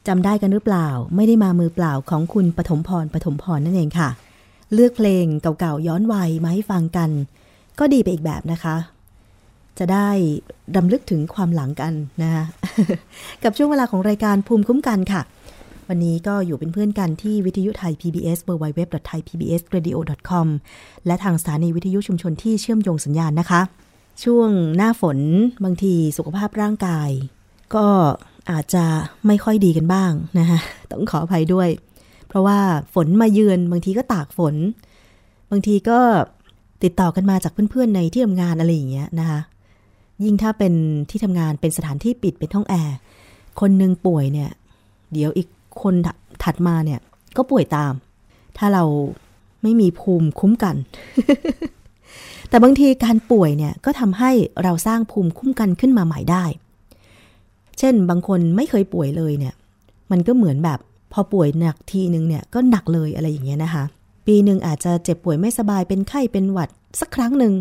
[0.07, 4.09] จำได้กันหรือเปล่า ไม่ได้มามือเปล่าของคุณปฐมพรปฐมพรนั่นเองค่ะ
[4.73, 7.09] เลือกเพลงเก่าๆย้อนวัยมาให้ฟังกัน
[7.79, 8.75] ก็ดีไปอีกแบบนะคะ
[9.79, 10.09] จะได้
[10.75, 12.43] รำลึกถึงความหลังกันนะคะ
[13.43, 15.21] กับช่วงเวลาของรายการภูมิคุ้มกันค่ะ
[15.89, 20.47] วันนี้ก็อยู่เป็นเพื่อนกันที่วิทยุไทย PBS www.thaipbsradio.com
[21.05, 23.61] และทางสถานีวิทยุชุมชนที่เชื่อมโยงสัญญาณนะคะ
[24.23, 25.17] ช่วงหน้าฝน
[25.63, 27.09] บางทีสุขภาพร่างกาย
[27.75, 27.85] ก็
[28.51, 28.83] อาจจะ
[29.27, 30.59] ไม่ค่อยดีกันบ้างนะคะ
[30.91, 31.69] ต้องขออภัยด้วย
[32.27, 32.59] เพราะว่า
[32.93, 34.55] ฝนมาเยือนบางทีก็ตากฝน
[35.51, 35.99] บางทีก็
[36.83, 39.39] ติดต่อกันมาจากเพื่อนๆในที่ทำงานอะไรอย่างเงี้ยนะคะ
[40.23, 40.73] ยิ่งถ้าเป็น
[41.09, 42.95] ที่ทำงานเป็นสถานที่ปิดเป็นห้องแอร์
[43.59, 44.49] คนหนึ่งป่วยเนี่ย
[45.13, 45.47] เดี๋ยวอีก
[45.81, 45.93] คน
[46.43, 46.99] ถัดมาเนี่ย
[47.37, 47.93] ก็ป่วยตาม
[48.57, 48.83] ถ้าเรา
[49.63, 50.75] ไม่มีภูมิคุ้มกัน
[52.49, 54.31] แต่บางทีการป่วยเนี่ยก็ทำให้
[54.63, 56.43] เราสร้างภูมิคุ้มกันขึ้นมาใหม่ได้
[57.79, 59.53] เช่น บางคนไม่เคยป่วยเลยเนี่ย
[60.11, 60.79] มันก็เหมือนแบบ
[61.13, 63.83] พอป่วยหนักทีนึงเนี่ยก็หนักเลยอะไรอย่างเงี้ยนะคะ
[64.27, 67.53] ปีหนึ่งอาจจะเจ็บป่วยไม่สบายเป็นไข้เป็นหวัดสักครั้งหนึ่ง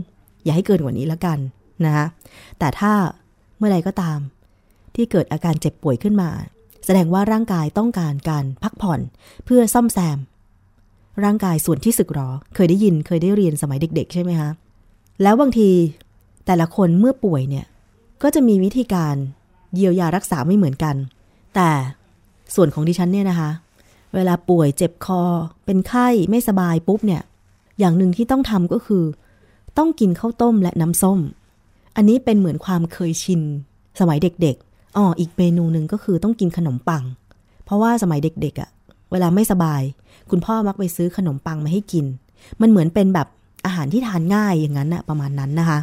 [0.45, 1.39] อย่าให้เกินกว่านี้แล้วกัน
[1.85, 2.07] นะคะ
[2.59, 2.93] แต่ถ้า
[3.59, 4.19] เมื่อใดก็ตาม
[4.95, 6.31] ที่เกิดอาการเจ็บป่วยขึ้นมา
[6.85, 9.01] แสดงว่าร่างกายต้องการการพักผ่อน
[9.45, 10.19] เพื่อซ่อมแซม
[11.25, 14.51] ร่างกายส่วนที่สึกหรอ เคยได้ยินเคยได้เรียนสมัยเด็ก ๆ ใช่ไหมคะ
[15.23, 15.71] แล้วบางที
[16.47, 17.67] แต่ละคนเมื่อป่วยเนี่ย
[18.23, 19.17] ก็จะมีวิธีการ
[19.77, 20.97] เยียวยารักษาไม่เหมือนกัน
[21.55, 21.71] แต่
[22.55, 23.51] ส่วนของดิฉันเนี่ยนะคะ
[24.15, 25.23] เวลาป่วยเจ็บคอ
[25.65, 27.23] เป็นไข้ไม่สบายปุ๊บเนี่ย
[27.79, 29.05] อย่างหนึ่งที่ต้องทำก็คือ
[29.79, 31.19] ต้องกินข้าวต้มและน้ำส้ม
[31.97, 33.43] อันนี้เป็นเหมือนความเคยชิน
[34.01, 37.03] สมัยเด็กๆอ๋ออีกเมนูหนึ่งก็คือต้องกินขนมปัง
[37.65, 38.71] เพราะว่าสมัยเด็กๆอะ่ะ
[39.12, 39.83] เวลาไม่สบาย
[40.31, 42.07] คุณพ่อมักไปซื้อขนมปังมาให้กิน
[42.61, 43.29] มันเหมือนเป็นแบบ
[43.65, 45.79] อาหารที่ทานง่ายอย่างนั้นอะประมาณนั้นนะคะ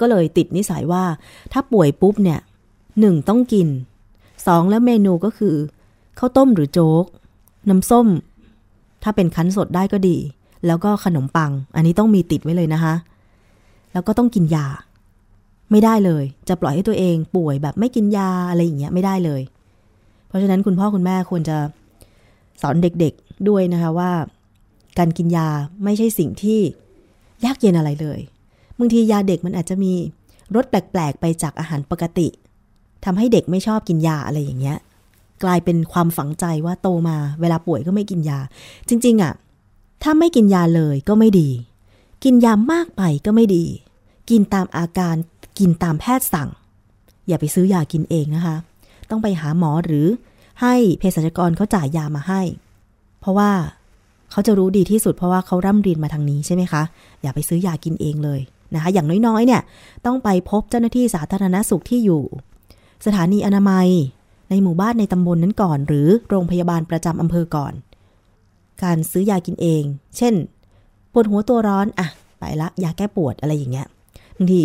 [0.00, 1.02] ก็เลยติดนิสัยว่า
[1.52, 2.38] ถ้าป่วยปุ๊บเนี่ย
[3.00, 3.68] หนึ่งต้องกิน
[4.46, 5.56] สองแล้วเมนูก็คือ
[6.18, 7.04] ข้าวต้มหรือโจ๊ก
[7.68, 8.06] น้ำส้ม
[9.02, 10.16] ถ้าเป็นคั้นสดได้ก็ดี
[10.66, 12.94] แล้วก็ขนมปัง อันนี้ต้องมีติดไว้เลยนะคะ
[13.92, 14.66] แล้วก็ต้องกินยา
[15.70, 19.42] ไม่ได้เลย จะปล่อยให้ตัวเองป่วยแบบไม่กินยาอะไรอย่างเงี้ยไม่ได้เลย
[20.26, 21.58] เพราะฉะนั้นคุณพ่อคุณแม่ควรจะ
[22.62, 24.10] สอนเด็กๆด้วยนะคะว่า
[24.98, 25.48] การกินยา
[25.84, 26.60] ไม่ใช่สิ่งที่
[27.44, 28.20] ยากเย็นอะไรเลย
[28.78, 29.92] บางทียาเด็กมันอาจจะมี
[30.54, 32.28] รสแปลกๆ ไปจากอาหารปกติ
[33.04, 34.78] ทำให้เด็กไม่ชอบกินยาอะไรอย่างเงี้ย
[35.44, 38.38] กลายเป็นความฝังใจว่าโตมาเวลาป่วยก็ไม่กินยา
[38.88, 39.32] จริง ๆอะ่ะ
[40.02, 41.48] ถ้าไม่กินยาเลยก็ไม่ดี
[42.24, 43.64] กินยามากไปก็ไม่ดี
[44.30, 45.16] กินตามอาการ
[45.58, 46.48] กินตามแพทย์สั่ง
[47.28, 48.56] อย่าไปซื้อยากินเองนะคะ
[49.10, 50.06] ต้องไปหาหมอหรือ
[50.60, 52.42] ให้เภสัชกรเขาจ่ายยามาให้
[53.20, 53.50] เพราะว่า
[54.30, 56.82] เขาจะรู้ดีที่สุดเพราะว่าเขาร่ำเรียนมาทางนี้ใช่ไหมคะ
[57.22, 58.40] อย่าไปซื้อยากินเองเลย
[58.74, 59.62] นะคะ อย่างน้อยๆ เนี่ย
[60.06, 62.22] ต้องไปพบเจ้าหน้าที่สาธารณสุขที่อยู่
[63.06, 63.88] สถานีอนามัย
[64.50, 67.72] ในหมู่บ้านในตำบลนนั้นก่อน หรือโรงพยาบาลประจำอำเภอก่อน
[68.82, 69.82] การซื้อยากินเอง
[70.16, 70.34] เช่น
[71.12, 72.08] ปวดหัวตัวร้อนอะ
[72.38, 73.86] ไปละยาแก้ปวดอะไรอย่างเงี้ย
[74.36, 74.60] บางที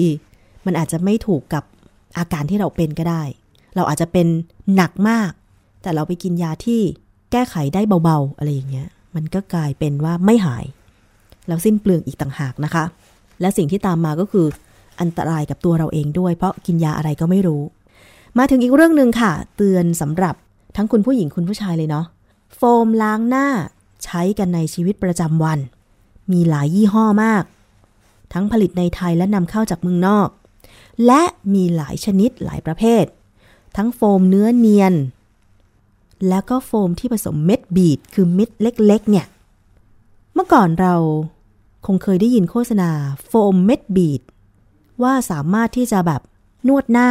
[0.65, 1.63] มันอาจจะไม่ถูกกับ
[2.17, 3.23] อาการที่เราเป็นก็ได้
[3.75, 4.27] เราอาจจะเป็น
[4.75, 5.31] หนักมาก
[5.81, 6.81] แต่เราไปกินยาที่
[7.31, 10.65] แก้ไขได้เบาๆ อะไรอย่างเงี้ย มันก็กลายเป็นว่าไม่หาย
[11.47, 12.85] แล้วสิ้นเปลืองอีกต่างหากนะคะ
[13.41, 14.45] และสิ่งที่ตามมาก็คือ
[15.01, 17.61] อันตรายกับตัวเราเองด้วย เพราะกินยาอะไรก็ไม่รู้
[18.37, 20.35] มาถึงอีกเรื่องหนึ่งค่ะ เตือนสำหรับ
[20.75, 22.05] ทั้งคุณผู้หญิงคุณผู้ชายเลยเนาะ
[22.55, 23.47] โฟมล้างหน้า
[24.03, 25.59] ใช้กันในชีวิตประจำวัน
[26.31, 27.43] มีหลายยี่ห้อมาก
[28.33, 30.27] ทั้งผลิตในไทยและนำเข้าจากเมืองนอก
[31.05, 31.21] และ
[31.53, 33.05] มีหลายชนิดหลายประเภท
[33.77, 34.93] ทั้งโฟมเนื้อเนียน
[36.29, 39.25] แล้วก็โฟมที่ผสมเม็ดบีดคือเม็ดเล็กๆ เนี่ย
[40.33, 40.95] เมื่อก่อนเรา
[41.85, 42.89] คงเคยได้ยินโฆษณา
[43.27, 44.21] โฟมเม็ดบีด
[45.03, 46.21] ว่าสามารถที่จะแบบ
[46.67, 47.09] นวดหน้า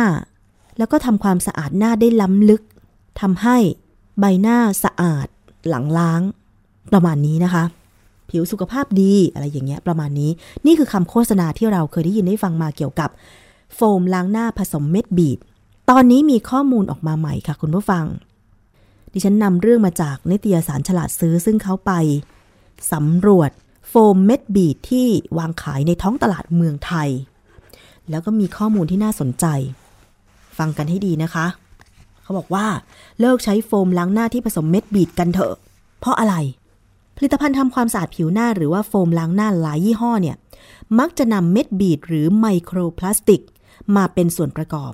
[0.78, 2.62] แล้วก็ทำความสะอาดหน้าได้ล้ำลึก
[3.20, 3.56] ทำให้
[4.20, 5.26] ใบหน้าสะอาด
[5.68, 6.22] หลังล้าง
[6.92, 7.64] ประมาณนี้นะคะ
[8.30, 10.30] ผิวสุขภาพดีอะไรอย่างเงี้ยประมาณนี้
[10.66, 13.10] นี่คือคำโฆษณาที่เราเคยได้ยินได้ฟังมาเกี่ยวกับ
[13.74, 15.38] โฟมล้างหน้าผสมเม็ดบีด
[15.90, 18.04] ตอนนี้มีข้อมูลออกมาใหม่ค่ะคุณผู้ฟัง
[19.12, 21.92] ดิฉันนำเรื่องมาจากนิตยสารฉลาดซื้อซึ่งเขาไป
[22.92, 23.50] สำรวจ
[23.88, 25.06] โฟมเม็ดบีดที่
[25.38, 27.08] วางขายในท้องตลาดเมืองไทย
[28.10, 29.46] แล้วก็มีข้อมูลที่น่าสนใจ
[30.58, 31.46] ฟังกันให้ดีนะคะ
[32.22, 32.66] เขาบอกว่า
[33.20, 35.54] เลิกใช้โฟมล้างหน้าที่ผสมเม็ดบีดกันเถอะ
[36.00, 36.34] เพราะอะไร
[37.16, 40.36] ผลิตภัณฑ์ทำความสะอาดผิวหน้าหรือว่าโฟมล้างหน้าหลายยี่ห้อเนี่ย
[40.98, 43.42] มักจะนำเม็ดบีดหรือไมโครพลาสติก
[43.96, 44.92] มาเป็นส่วนประกอบ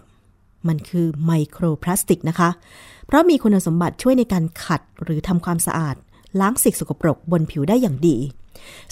[0.69, 2.51] มันคือไมโครพลาสติกนะคะ
[3.07, 5.97] เพราะมีคุณสมบัติช่วยในการขัดหรือทำความสะอาด
[6.41, 8.17] ล้างสิ่งสกปรกบนผิวได้อย่างดี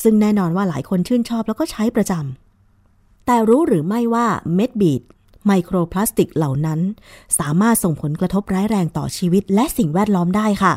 [0.02, 5.02] ซึ่งแน่นอนว่าหลายคนชื่นชอบแล้วก็ใช้ประจำแต่รู้หรือไม่ว่าเม็ดบีด
[5.46, 6.80] ไมโครพลาสติกเหล่านั้น
[7.38, 10.72] สามารถส่งผลกระทบร้ายแรงต่อชีวิตและสิ่งแวดล้อมได้ค่ะ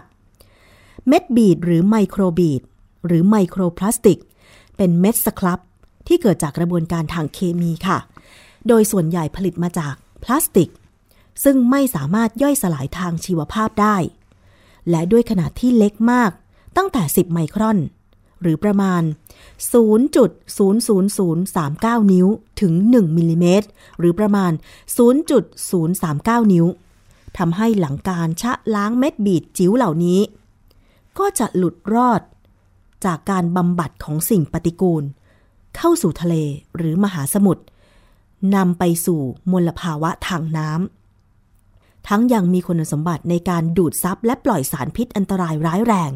[1.08, 2.62] เม็ดบีดหรือไมโครบีด
[3.08, 4.20] หรือไมโครพลาสติก
[4.78, 5.60] เป็นเม็ดสครับ
[6.08, 7.98] ที่เกิดจากกระบวนการทางเคมีค่ะ
[8.68, 10.70] โดยส่วนใหญ่ผลิตมาจากพลาสติก
[11.44, 13.98] ซึ่งไม่สามารถย่อยสลายทางชีวภาพได้
[14.90, 16.32] และด้วยขนาดที่เล็กมาก
[16.78, 17.78] ตั้งแต่ 10 ไมครอน
[18.42, 19.02] หรือประมาณ
[19.72, 22.28] 0.00039 นิ้ว
[22.62, 23.68] ถึง 1 มิลลิเมตร
[24.00, 24.52] หรือประมาณ
[25.32, 26.66] 0.039 นิ้ว
[27.38, 30.20] ทำให้หลังการชะล้างเม็ดบีดจิ๋วเหล่านี้
[31.20, 32.22] ก็จะหลุดรอด
[33.06, 35.04] จากการบำบัดของสิ่งปฏิกูล
[35.78, 36.36] เข้าสู่ทะเล
[36.76, 37.64] หรือมหาสมุทร
[38.56, 39.22] นำไปสู่
[39.52, 46.12] มลภาวะทางน้ำทั้งยังมีคุณสมบัติในการดูดซับและปล่อยสารพิษอันตรายร้ายแรง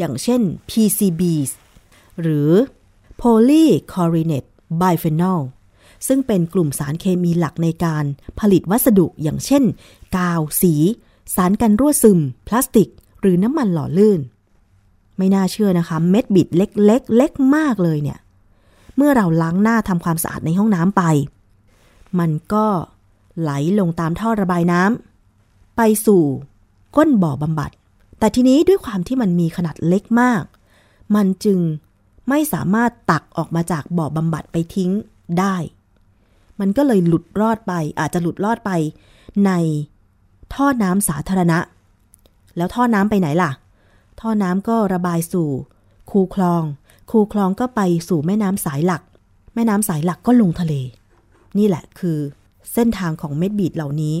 [0.00, 1.50] อย่างเช่น PCBs
[2.20, 2.50] หรือ
[3.20, 4.44] polychlorinated
[4.80, 5.40] biphenyl
[6.06, 8.04] ซึ่งเป็นกลุ่มสารเคมีหลักในการ
[8.40, 9.64] ผลิตวัสดุอย่างเช่น
[10.16, 10.74] กาว สี
[11.34, 12.88] สารกันรั่วซึม พลาสติก
[13.20, 14.20] หรือน้ำมันหล่อลื่น
[15.16, 18.18] ไม่น่าเชื่อนะคะ เม็ดบิดเล็กๆเล็กมากเลยเนี่ย
[18.96, 21.02] เมื่อเราล้างหน้าทำความสะอาดในห้องน้ำไป
[22.18, 22.66] มันก็
[23.40, 26.22] ไหลลงตามท่อระบายน้ำไปสู่
[26.96, 27.70] ก้นบ่อบำบัด
[28.20, 30.42] แต่ทีนี้ด้วยความที่มันมีขนาดเล็กมาก
[31.14, 31.58] มันจึง
[32.28, 34.90] ไม่สามารถตักออกมาจากบ่อบำบัดไปทิ้ง
[35.38, 35.56] ได้
[36.60, 38.70] มันก็เลยหลุดรอดไป อาจจะหลุดรอดไป
[39.46, 39.50] ใน
[40.54, 41.58] ท่อน้ำสาธารณะ
[42.56, 43.50] แล้วท่อน้ำไปไหนล่ะ
[44.20, 45.48] ท่อน้ำก็ระบายสู่
[46.10, 46.62] คูคลอง
[47.10, 49.02] คูคลองก็ไปสู่แม่น้ำสายหลัก
[49.54, 50.74] แม่น้ำสายหลักก็ลงทะเล
[51.58, 52.18] นี่แหละคือ
[52.72, 54.16] เส้นทางของเม็ดบีดเหล่านี้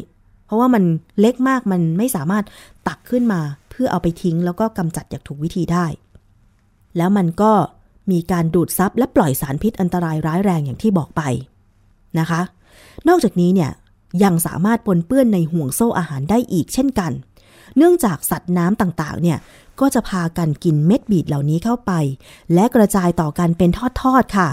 [0.46, 0.84] เพราะว่ามัน
[1.20, 2.44] เล็กมากมันไม่สามารถ
[2.88, 3.40] ตักขึ้นมา
[3.82, 5.86] พื่อเอาไปทิ้งแล้วก็กำจัดอย่างถูกวิธีได้
[6.96, 7.52] แล้วมันก็
[8.10, 11.22] มีการดูดซับและปล่อยสารพิษอันตรายร้ายแรงอย่างที่บอกไป
[12.18, 12.40] นะคะ
[13.08, 13.70] นอกจากนี้เนี่ย
[14.24, 17.12] ยังสามารถปนเปื้อนในห่วงโซ่อาหารได้อีกเช่นกัน
[17.76, 19.38] เนื่องจากสัตว์น้ำต่างๆ เนี่ย
[19.80, 21.92] ก็จะพากันกินเม็ดบีดเหล่านี้เข้าไป
[22.54, 24.48] และกระจายต่อกันเป็นทอดๆค่ะ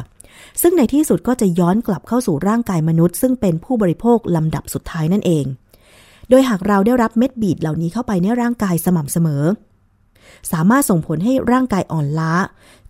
[0.61, 5.45] ซึ่งในที่สุดก็จะย้อนกลับเข้าสู่ร่างกายมนุษย์ ซึ่งเป็นผู้บริโภคลำดับสุดท้ายนั่นเอง
[6.29, 9.43] โดยหากเราได้รับเม็ดบีดเหล่านี้เข้าไปในร่างกายสม่ำเสมอ
[10.51, 12.33] สามารถส่งผลให้ร่างกายอ่อนล้า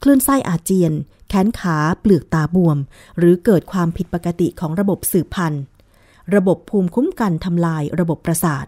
[0.01, 0.93] คลื่นไส้อาเจียน
[1.29, 2.77] แขนขา เปลือกตาบวม
[3.17, 5.63] หรือเกิดความผิดปกติของระบบสืบพันธุ์
[6.35, 8.65] ระบบภูมิคุ้มกันทำลายระบบประสาท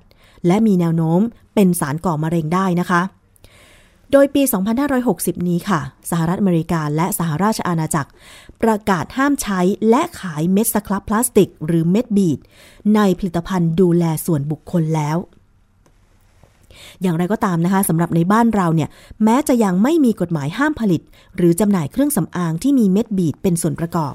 [0.47, 1.21] และมีแนวโน้ม
[1.55, 3.01] เป็นสารก่อมะเร็งได้นะคะ
[4.11, 4.41] โดยปี
[4.95, 5.79] 2560 นี้ค่ะ
[6.09, 8.09] สหรัฐอเมริกาและสหราชอาณาจักร
[8.61, 12.39] ประกาศห้ามใช้และขายเม็ดสครับพลาสติก หรือเม็ดบีด
[12.95, 15.17] ในผลิตภัณฑ์ดูแลส่วนบุคคลแล้ว
[17.01, 18.89] อย่างไรก็ตามนะคะสำหรับในบ้านเราเนี่ย
[19.23, 21.01] แม้จะยังไม่มีกฎหมายห้ามผลิต
[21.37, 24.13] หรือจำหน่ายเครื่องสำอางที่มีเม็ดบีดเป็นส่วนประกอบ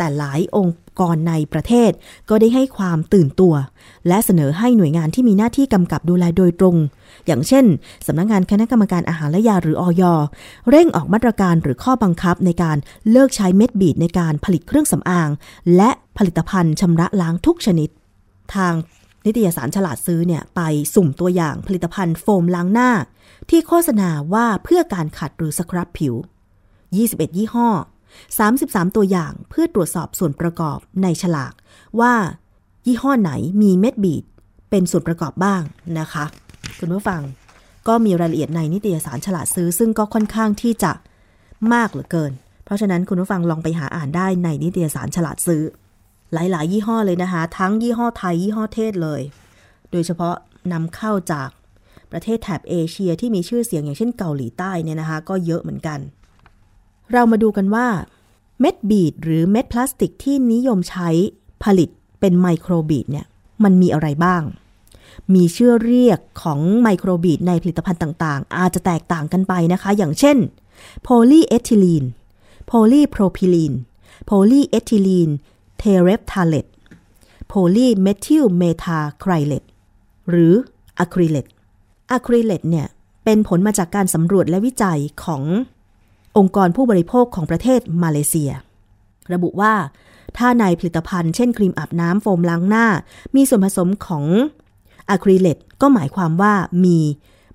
[0.00, 1.90] แต่หลายองค์กรในประเทศ
[2.28, 3.54] ก็ได้ให้ความตื่นตัว
[4.08, 6.76] และเสนอให้หน่วยงานที่มีหน้าที่กำกับดูแลโดยตรง
[7.26, 7.64] อย่างเช่น
[8.06, 10.02] สำนักงงานคณะกรรมการอาหารและยาหรืออย
[10.70, 12.76] เร่งออกมาตรการหรือข้อบังคับในการ
[13.10, 15.30] เลิกใช้เม็ดบีดในการผลิตเครื่องสำอาง
[15.76, 17.88] และผลิตภัณฑ์ชำระล้างทุกชนิด
[18.54, 18.74] ทาง
[19.26, 20.60] นิตยสารฉลาดซื้อเนี่ยไป
[20.94, 22.90] สุ่มตัวอย่างผลิตภัณฑ์โฟมล้างหน้า
[23.50, 26.14] ที่โฆษณาว่าเพื่อการขัดหรือสครับผิว
[26.76, 27.68] 21 ยี่ห้อ
[28.18, 31.52] 33 ตัวอย่างเพื่อตรวจสอบส่วนประกอบในฉลาก
[32.00, 32.14] ว่า
[32.86, 33.32] ยี่ห้อไหน
[33.62, 34.24] มีเม็ดบีด
[34.70, 35.62] เป็นส่วนประกอบบ้าง
[35.98, 36.24] นะคะ
[36.78, 37.20] คุณผู้ฟัง
[37.88, 40.92] ก็มีรายละเอียดในนิตยสารฉลาดซื้อ ซึ่งก็ค่อนข้างที่จะ
[41.72, 42.32] มากเหลือเกิน
[42.64, 45.62] เพราะฉะนั้นคุณผู้ฟังลองไปหาอ่านได้ในนิตยสารฉลาดซื้อ
[46.32, 49.20] หลาย ๆ ยี่ห้อเลยนะคะ ทั้งยี่ห้อไทยยี่ห้อเทศเลย
[49.90, 50.34] โดยเฉพาะ
[50.72, 51.48] นำเข้าจาก
[52.12, 55.98] ประเทศแถบเอเชียที่มีชื่อเสียงอย่างเช่นเกาหลีใต้เนี่ยนะคะ ก็เยอะเหมือนกัน
[57.12, 57.88] เรามาดูกันว่า
[58.60, 61.08] เม็ด bead หรือเม็ดพลาสติกที่นิยมใช้
[61.64, 61.88] ผลิต
[62.20, 63.26] เป็น microbead เนี่ย
[63.64, 64.42] มันมีอะไรบ้าง
[65.34, 70.36] มีชื่อเรียกของ microbead ในผลิตภัณฑ์ต่างๆ อาจจะแตกต่างกันไปนะคะ อย่างเช่น
[71.02, 72.04] โพลีเอทิลีน
[72.66, 73.74] โพลีโพรพิลีน
[74.24, 75.30] โพลีเอทิลีน
[75.78, 76.66] เทเรปทาเลต
[77.46, 79.64] โพลีเมทิลเมทาไครเลต
[80.30, 80.52] หรือ
[80.98, 81.46] อะคริเลต
[82.10, 82.86] อะคริเลตเนี่ย
[83.24, 85.42] เป็นผลมาจากการสำรวจและวิจัยของ
[86.38, 88.50] องค์กรผู้บริโภคของประเทศมาเลเซีย
[89.32, 89.74] ระบุว่า
[90.36, 92.86] ถ้าในผลิตภัณฑ์เช่นครีมอาบน้ำโฟมล้างหน้า
[93.36, 94.24] มีส่วนผสมของ
[95.10, 96.54] อะคริเลตก็หมายความว่า
[96.84, 96.98] มี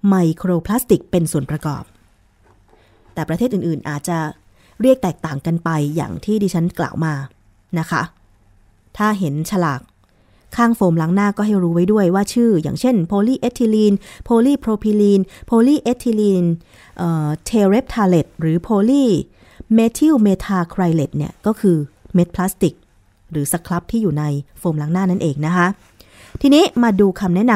[0.08, 1.84] ไมโครพลาสติกเป็นส่วนประกอบ
[3.14, 4.18] แต่ประเทศอื่นๆอาจจะ
[4.82, 7.14] เรียกแตกต่างกันไปอย่างที่ดิฉันกล่าวมา
[7.80, 8.04] นะคะ
[8.98, 9.82] ถ้าเห็นฉลาก
[10.58, 13.94] ข้างโฟมล้างหน้าก็ให้รู้ไว้ด้วยว่าชื่อ อย่างเช่นโพลีเอทิลีน
[14.24, 16.46] โพลีโพรพิลีนโพลีเอทิลีน
[17.46, 19.06] เทเรปทาเลตหรือโพลี
[19.74, 21.78] เมทิลเมทาไครเลตเนี่ยก็คือ
[22.14, 22.74] เม็ดพลาสติก
[23.32, 24.24] หรือสครับที่อยู่ใน
[24.60, 25.68] โฟมล้างหน้านั่นเองนะคะ
[26.42, 27.54] ทีนี้มาดูคำแนะน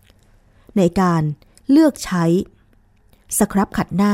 [0.00, 1.22] ำในการ
[1.70, 2.24] เลือกใช้
[3.38, 4.12] สครับขัดหน้า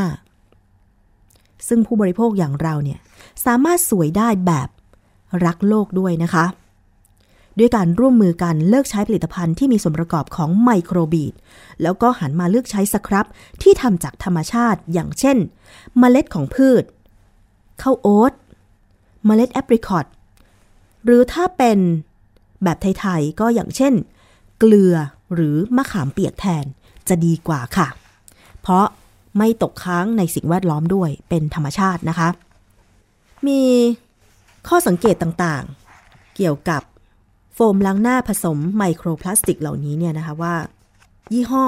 [1.69, 2.99] ซึ่งผู้บริโภคอย่างเราเนี่ย
[3.45, 4.69] สามารถสวยได้แบบ
[5.45, 6.45] รักโลกด้วยนะคะ
[7.59, 11.35] ด้วยการร่วมมือกันเลิกใช้ผลิตภัณฑ์ที่มีส่วนประกอบของไมโครบีด
[11.83, 13.27] แล้วก็หันมาเลือกใช้สครับ
[13.63, 15.37] ที่ทำจากธรรมชาติ อย่างเช่น
[15.99, 16.85] เมล็ดของพืช
[17.83, 18.33] ข้าวโอ๊ต
[19.27, 20.07] เมล็ดแอปริคอต
[21.05, 21.79] หรือถ้าเป็น
[22.63, 23.95] แบบไทยๆก็อย่างเช่น
[24.59, 24.95] เกลือ
[25.35, 26.65] หรือมะขามเปียกแทน
[27.09, 27.89] จะดีกว่าค่ะ
[28.63, 28.87] เพราะ
[29.39, 32.29] ไม่ตกค้างในสิ่งแวดล้อมด้วยเป็นธรรมชาตินะคะ
[33.47, 33.61] มี
[34.69, 36.83] ข้อสังเกตต่างๆ เกี่ยวกับ
[37.73, 40.55] มล้างหน้าผสมไมโครพลาสติกเหล่านี้เนี่ยนะคะว่า
[41.33, 41.67] ยี่ห้อ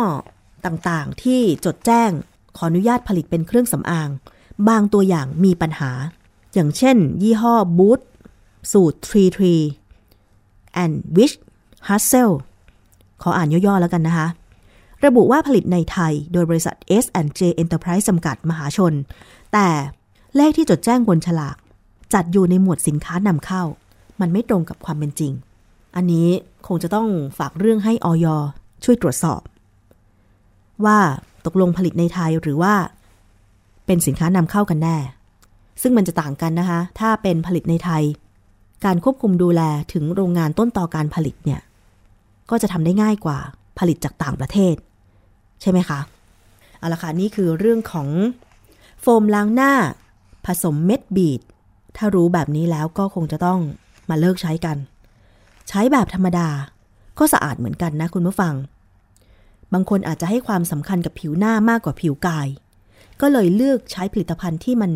[0.66, 2.11] ต่างๆที่จดแจ้ง
[2.57, 4.09] ขออนุญาตผลิตเป็นเครื่องสำอาง
[4.68, 5.90] บางตัวอย่างมีปัญหา
[6.55, 8.01] อย่างเช่น ยี่ห้อบูธ
[8.72, 8.99] สูตร
[9.90, 11.36] 33 and Wish
[11.88, 12.34] Hustle
[13.22, 14.26] ขออ่านย่อๆแล้วกันนะคะ
[15.05, 18.93] ระบุว่าผลิตในไทยโดยบริษัท S&J Enterprise จำกัดมหาชน
[19.53, 19.68] แต่
[20.36, 21.57] เลขที่จดแจ้งบนฉลาก
[22.14, 23.62] จัดอยู่ในหมวดสินค้านำเข้า
[24.20, 25.32] มันไม่ตรงกับความเป็นจริง
[25.97, 26.28] อันนี้
[26.66, 28.26] คงจะต้องฝากเรื่องให้ออย
[28.84, 29.40] ช่วยตรวจสอบ
[30.84, 30.99] ว่า
[31.47, 32.74] ตกลงผลิตในไทยหรือว่า
[33.86, 34.97] เป็นสินค้านำเข้ากันแน่
[35.82, 38.03] ซึ่งมันจะต่างกันนะคะ ถ้าเป็นผลิตในไทย
[38.84, 39.62] การควบคุมดูแล
[39.93, 41.61] ถึงโรงงานต้นต่อการผลิตเนี่ย
[42.51, 43.38] ก็จะทำได้ง่ายกว่า
[43.78, 44.74] ผลิตจากต่างประเทศ
[45.61, 46.01] ใช่ไหมคะ
[46.78, 48.09] เอาละค่ะนี่คือเรื่องของ
[49.01, 49.72] โฟมล้างหน้า
[50.47, 51.40] ผสมเม็ดบีด
[51.97, 53.61] ถ้ารู้แบบนี้แล้วก็คงจะต้อง
[54.11, 54.76] มาเลิกใช้กัน
[55.68, 56.48] ใช้แบบธรรมดา
[57.18, 58.54] ก็สะอาดเหมือนกันนะคุณผู้ฟัง
[59.72, 62.48] บางคนอาจจะให้ความสำคัญกับผิวหน้ามากกว่าผิวกาย
[63.20, 64.92] ก็เลยเลือกใช้ผลิตภัณฑ์ที่มัน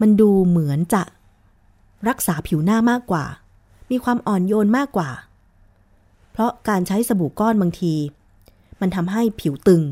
[0.00, 1.02] มันดูเหมือนจะ
[2.08, 3.24] รักษาผิวหน้ามากกว่า
[3.90, 5.10] มีความอ่อนโยนมากกว่า
[6.32, 7.92] เพราะการใช้สบู่ก้อนบางที
[8.80, 9.82] มันทำให้ผิวตึง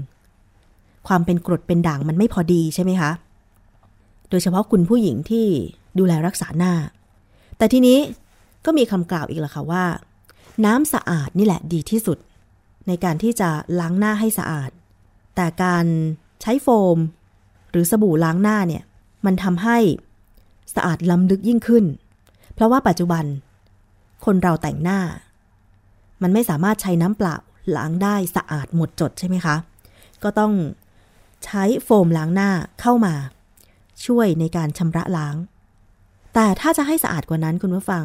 [1.09, 3.11] ความเป็นกรดเป็นด่างมันไม่พอดีใช่ไหมคะ
[4.31, 5.47] โดยเฉพาะคุณผู้หญิงที่
[5.99, 6.73] ดูแลรักษาหน้า
[7.57, 7.99] แต่ทีนี้
[8.65, 9.85] ก็มีคำกล่าวอีกแล้วค่ะว่า
[10.65, 12.19] น้ำสะอาดนี่แหละดีที่สุด
[12.89, 13.51] ในการที่จะ
[13.81, 14.71] ล้างหน้าให้สะอาด
[15.37, 15.87] แต่การ
[16.41, 16.99] ใช้โฟม
[17.71, 18.83] หรือสบู่ล้างหน้าเนี่ย
[19.27, 19.79] มันทำให้
[20.75, 21.85] สะอาดล้ำลึกยิ่งขึ้น
[22.55, 23.25] เพราะว่าปัจจุบัน
[24.25, 25.01] คนเราแต่งหน้า
[26.23, 27.37] มันไม่สามารถใช้น้ำเปล่า
[27.77, 29.57] ล้างได้สะอาดหมดจดใช่ไหมคะ
[30.23, 30.53] ก็ต้อง
[31.45, 32.51] ใช้โฟมล้างหน้า
[32.81, 33.15] เข้ามา
[34.07, 35.37] ช่วยในการชำระล้าง
[36.35, 38.05] แต่ถ้าจะให้สะอาดกว่านั้นคุณผู้ฟัง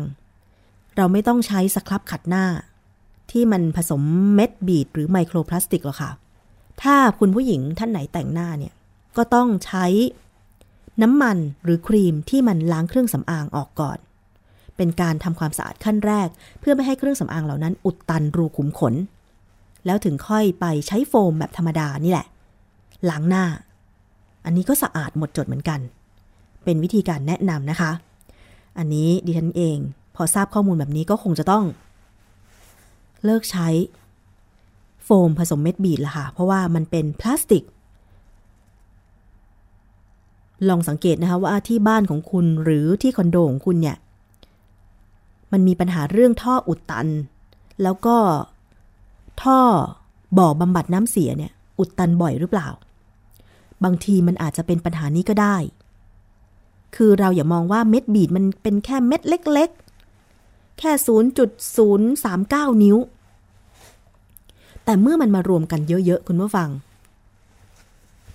[0.97, 2.45] เราไม่ต้องใช้สครับขัดหน้า
[3.31, 4.01] ที่มันผสม
[4.35, 6.11] เม็ดบีดหรือไมโครพลาสติกหรอกค่ะ
[6.81, 8.73] ถ้าคุณผู้หญิงท่านไหนแต่งหน้าเนี่ย
[9.17, 9.85] ก็ต้องใช้
[11.01, 13.97] น้ำมันหรือครีมที่มันล้างเครื่องสำอางออกก่อน
[14.77, 16.27] เป็นการทำความสะอาดขั้นแรก
[16.59, 18.93] เพื่อไม่ให้เครื่องสำอางเหล่านั้น อุดตันรูขุมขน
[19.85, 22.27] แล้วถึงค่อยไปใช้โฟมแบบธรรมดานี่แหละ
[23.09, 23.45] ล้างหน้า
[24.45, 25.79] อันนี้ก็สะอาดหมดจดเหมือนกัน
[26.63, 27.91] เป็นวิธีการแนะนำนะคะ
[28.77, 29.77] อันนี้ดิฉันเอง
[30.15, 31.65] พอทราบข้อมูลแบบนี้ก็คงจะต้อง
[33.23, 33.67] เลิกใช้
[35.03, 37.63] โฟมผสมเม็ดบีดละค่ะ เพราะว่ามันเป็นพลาสติก
[40.69, 43.97] ลองสังเกตนะคะว่าที่บ้านของคุณหรือที่คอนโดของคุณเนี่ย
[45.51, 47.07] มันมีปัญหาเรื่องท่ออุดตัน
[47.83, 48.17] แล้วก็
[49.41, 49.59] ท่อ
[50.37, 52.67] บ่อบำบัดน้ำเสียเนี่ย อุดตันบ่อยหรือเปล่า
[53.83, 55.55] บางทีมันอาจจะเป็นปัญหานี้ก็ได้
[56.95, 59.71] คือเราอย่ามองว่าเม็ดบีดมันเป็นแค่เม็ดเล็ก
[60.79, 60.91] แค่
[61.67, 62.97] 0.039 นิ้ว
[64.85, 66.69] แต่เมื่อมันมารวมกันเยอะ ๆ คุณผู้ฟัง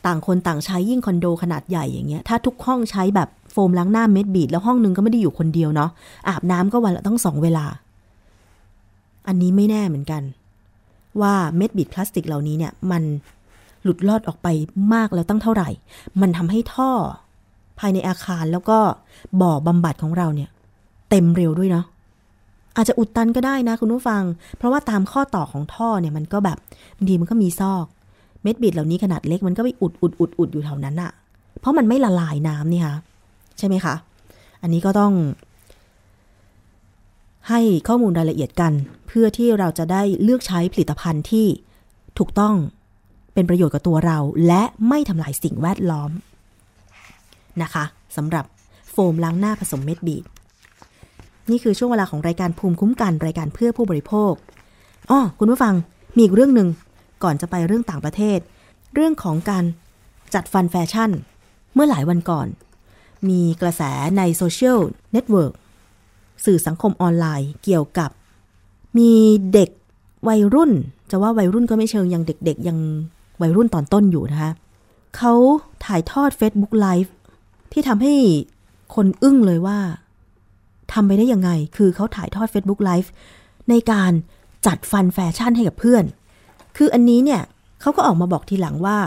[0.07, 5.91] ต่างคนต่างใช้ยิ่งคอนโดขนาดใหญ่อย่างเงี้ย ถ้าทุกห้องใช้แบบโฟมล้างหน้าเม็ดบีดแล้วห้องนึงก็ไม่ได้อยู่คนเดียวเนาะ
[6.29, 7.67] อาบน้ำก็วันละต้องสองเวลา
[9.27, 10.23] อันนี้ไม่แน่เหมือนกัน
[11.21, 13.03] ว่าเม็ดบีดพลาสติกเหล่านี้เนี่ยมัน
[13.83, 14.49] หลุดลอดออกไป
[14.95, 15.69] มากแล้วตั้งเท่าไหร่
[16.21, 16.91] มันทำให้ท่อ
[17.79, 18.79] ภายในอาคารแล้วก็
[19.41, 20.51] บ่อบำบัดของเราเนี่ย
[21.11, 21.85] เต็มเร็วด้วยเนาะ
[22.77, 24.23] อาจจะอุดตันก็ได้นะคุณผู้ฟัง
[24.57, 26.59] เพราะว่าตามข้อต่อของท่อเนี่ยมันก็แบบ
[26.97, 27.87] บางทีมันก็มีซอก
[28.43, 31.11] เม็ดบีดเหล่านี้ขนาดเล็กมันก็ไปอุดอุดอุดอุดอยู่แถวนั้นอะ
[31.61, 32.97] เพราะมันไม่ละลายน้ำนี่คะ
[33.59, 33.95] ใช่ไหมคะ
[34.63, 35.13] อันนี้ก็ต้อง
[37.49, 38.73] ให้ข้อมูลรายละเอียดกัน
[39.07, 41.47] เพื่อที่เราจะได้เลือกใช้ผลิตภัณฑ์ที่
[42.19, 42.55] ถูกต้อง
[43.35, 46.11] เป็นประโยชน์กับตัวเรา และไม่ทำลายสิ่งแวดล้อม
[47.63, 47.85] นะคะ
[48.17, 48.45] สำหรับ
[48.91, 50.25] โฟมล้างหน้าผสมเม็ด bead
[51.51, 54.33] นี่คือช่วงเวลาของรายการภูมิคุ้มกันรายการเพื่อผู้บริโภค
[55.11, 55.75] อ๋อคุณผู้ฟัง
[56.15, 56.69] มีอีกเรื่องหนึ่ง
[57.23, 58.39] ก่อนจะไปเรื่องต่างประเทศ
[58.95, 59.65] เรื่องของการ
[60.35, 61.11] จัดฟันแฟชั่น
[61.75, 62.47] เมื่อหลายวันก่อน
[63.29, 63.83] มีกระแส
[64.19, 64.79] ใน social
[65.13, 65.53] network
[66.45, 68.11] สื่อสังคมออนไลน์เกี่ยวกับ
[68.99, 69.13] มี
[69.53, 69.71] เด็ก
[70.29, 70.73] วัยรุ่น
[71.11, 72.79] จะว่าวัยรุ่นก็ไม่เชิงยังเด็กๆ ยัง
[73.43, 74.53] วัยรุ่นตอนต้นอยู่นะคะ
[75.17, 75.33] เขา
[75.85, 77.11] ถ่ายทอด Facebook Live
[77.73, 78.15] ที่ทำให้
[78.95, 79.79] คนอึ้งเลยว่า
[80.93, 83.09] ทำไปได้ยังไง คือเขาถ่ายทอด Facebook Live
[83.71, 84.13] ในการ
[84.67, 86.05] จัดฟันแฟชั่นให้กับเพื่อน
[86.77, 87.43] คืออันนี้เนี่ย
[87.81, 88.99] เขาก็ออกมาบอกทีหลังว่า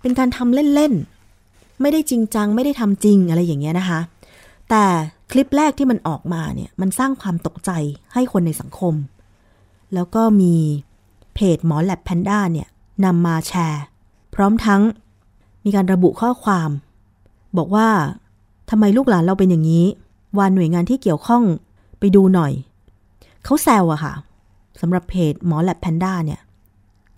[0.00, 4.00] เป็นการทำเล่นๆ ไม่ได้จริงจัง ไม่ได้ทำจริงอะไรอย่างเงี้ยนะคะ
[4.70, 4.84] แต่
[5.32, 7.70] คลิปแรกที่มันออกมาเนี่ย มันสร้างความตกใจ
[8.12, 8.94] ให้คนในสังคม
[9.94, 10.54] แล้วก็มี
[11.34, 12.68] เพจหมอแลบแพนด้าเนี่ย
[13.04, 13.82] นำมาแชร์
[14.34, 14.82] พร้อมทั้ง
[15.64, 16.70] มีการระบุข้อความ
[17.56, 17.88] บอกว่า
[18.70, 19.86] ทำไมลูกหลานเราเป็นอย่างนี้
[20.38, 21.42] วานหน่วยงานที่เกี่ยวข้อง
[21.98, 22.52] ไปดูหน่อย
[23.44, 24.14] เขาแซวอะค่ะ
[24.80, 26.40] สำหรับเพจหมอแลบแพนด้าเนี่ย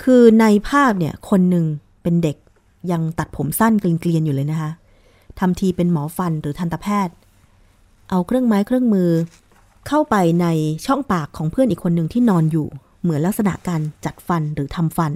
[0.02, 1.64] คือในภาพเนี่ยคนหนึ่ง
[2.02, 2.36] เป็นเด็ก
[2.90, 4.70] ยังตัดผมสั้นเกลียนๆอยู่เลยนะคะ
[5.38, 7.14] ทำทีเป็นหมอฟันหรือทันตแพทย์
[8.10, 9.10] เอาเครื่องไม้เครื่องมือ
[9.88, 10.46] เข้าไปใน
[10.86, 12.66] ช่องปากของเพื่อนอีกคนหนึ่งที่นอนอยู่
[13.02, 15.12] เหมือนลักษณะการจัดฟันหรือทำฟัน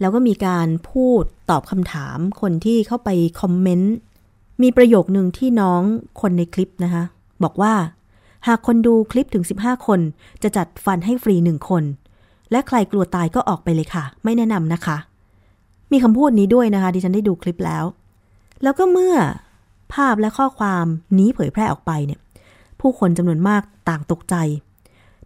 [0.00, 3.10] แล้วก็มีการพูดตอบคำถามคนที่เข้าไป
[3.40, 3.94] คอมเมนต์
[4.62, 5.82] มีประโยคหนึ่งที่น้อง
[6.20, 7.02] คนในคลิปนะคะ
[7.42, 7.74] บอกว่า
[8.46, 10.00] หากคนดูคลิปถึง 15 คน
[10.42, 11.84] จะจัดฟันให้ฟรีหนึ่งคน
[12.50, 14.96] และใครกลัวตายก็ออกไปเลยค่ะ ไม่แนะนำนะคะ
[15.92, 17.84] มีคำพูดนี้ด้วยนะคะดิฉันได้ดูคลิปแล้ว
[18.62, 19.16] แล้วก็เมื่อ
[19.94, 20.86] ภาพและข้อความ
[21.18, 22.20] นี้เผยแพร่ออกไปเนี่ย
[22.80, 24.34] ผู้คนจำนวนมากต่างตกใจ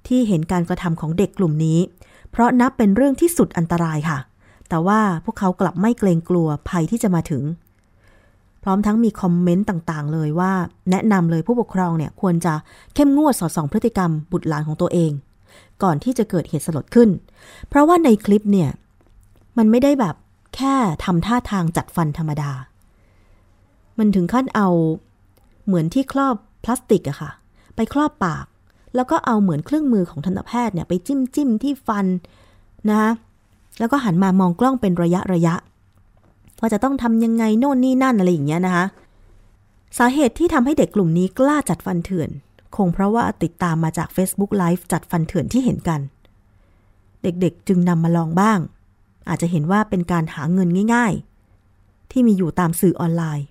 [0.06, 1.78] ที่เห็นการกระทำของเด็กกลุ่มนี้
[2.30, 4.18] เพราะนับเป็นเรื่องที่สุดอันตรายค่ะ
[4.68, 7.42] แต่ว่าพวกเขากลับไม่เกรงกลัวภัยที่จะมาถึง
[8.64, 10.52] พร้อมทั้งมีคอมเมนต์ต่างๆ เลยว่า
[10.90, 12.54] แนะนำเลยผู้ปกครองเนี่ยควรจะ
[12.94, 15.12] เข้มงวดสอดส่องพฤติกรรมบุตรหลานของตัวเอง
[15.82, 17.08] ก่อนที่จะเกิดเหตุสลดขึ้น
[17.68, 18.70] เพราะว่าในคลิปเนี่ย
[19.58, 20.14] มันไม่ได้แบบ
[20.56, 22.50] แค่ทำท่าทางจัดฟันธรรมดา
[23.98, 24.68] มันถึงขั้นเอา
[25.66, 26.34] เหมือนที่ครอบ
[26.64, 27.30] พลาสติกอะค่ะ
[27.76, 28.46] ไปครอบปาก
[28.94, 32.06] แล้วก็เอาเหมือนเครื่องมือของทันตแพทย์เนี่ยไปจิ้มจิ้มที่ฟัน
[32.88, 33.10] นะคะ
[33.78, 35.54] แล้วก็หันมามองกล้องเป็นระยะระยะ
[36.64, 38.84] ว่าจะต้องทำยังไงโน่นนี่นั่นอะไรอย่างเงี้ยนะคะ
[39.98, 42.30] สาเหตุที่ทำให้เด็กกลุ่มนี้กล้าจัดฟันเถื่อน
[42.76, 46.00] คงเพราะว่าติดตามมาจาก Facebook Live จัดฟันเถื่อนที่เห็นกัน
[47.22, 48.58] เด็กๆจึงนำมาลองบ้าง
[49.28, 51.12] อาจจะเห็นว่าเป็นการหาเงินง่าย
[51.62, 53.46] ๆ ที่มีอยู่ตามสื่อออนไลน์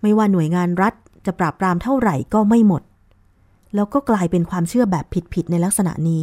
[0.00, 0.94] ไม่ว่าหน่วยงานรัฐ
[1.26, 2.82] จะปราบปรามเท่าไหร่ก็ไม่หมด
[3.74, 5.04] แล้วก็กลายเป็นความเชื่อแบบ
[5.34, 6.22] ผิดๆในลักษณะนี้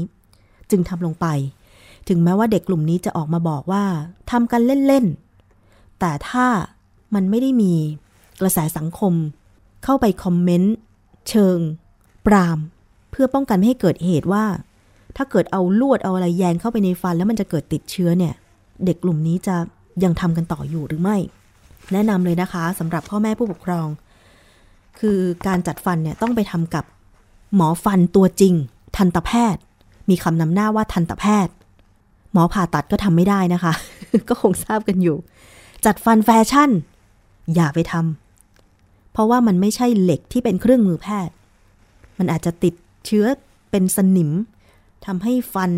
[0.71, 1.27] จึงทำลงไป
[2.07, 3.83] ถึงแม้ว่าเด็กกลุ่มนี้จะออกมาบอกว่า
[4.31, 5.26] ทำกันเล่นๆ
[5.99, 6.47] แต่ถ้า
[7.15, 7.73] มันไม่ได้มี
[8.41, 9.13] กระแสสังคม
[9.83, 10.75] เข้าไปคอมเมนต์
[11.29, 11.57] เชิง
[12.27, 12.59] ปราม
[13.11, 14.45] เพื่อป้องกันไม่ให้เกิดเหตุว่า
[15.15, 18.33] ถ้าเกิดเอาลวดเอาอะไรแยงเข้าไปในฟัน แล้วมันจะเกิดติดเชื้อเนี่ย
[18.85, 19.55] เด็กกลุ่มนี้จะ
[20.03, 21.17] ยังทำกันต่ออยู่หรือไม่
[21.93, 23.87] แนะนำเลยนะคะสำหรับพ่อแม่ผู้ปกครอง
[24.99, 26.83] คือการจัดฟันเนี่ยต้องไปทำกับ
[27.55, 28.53] หมอฟันตัวจริง
[28.97, 29.61] ทันตแพทย์
[30.09, 31.53] มีคำนำหน้าว่าทันตแพทย์
[32.33, 33.73] หมอผ่าตัดก็ทำไม่ได้นะคะ
[34.29, 35.17] ก็คงทราบกันอยู่
[35.85, 36.69] จัดฟันแฟชั่น
[37.55, 41.35] อย่าไปทำเพราะว่ามันไม่ใช่เหล็กที่เป็นเครื่องมือแพทย์
[42.17, 42.73] มันอาจจะติด
[43.05, 43.25] เชื้อ
[43.71, 44.31] เป็นสนิม
[45.05, 45.71] ทำให้ฟัน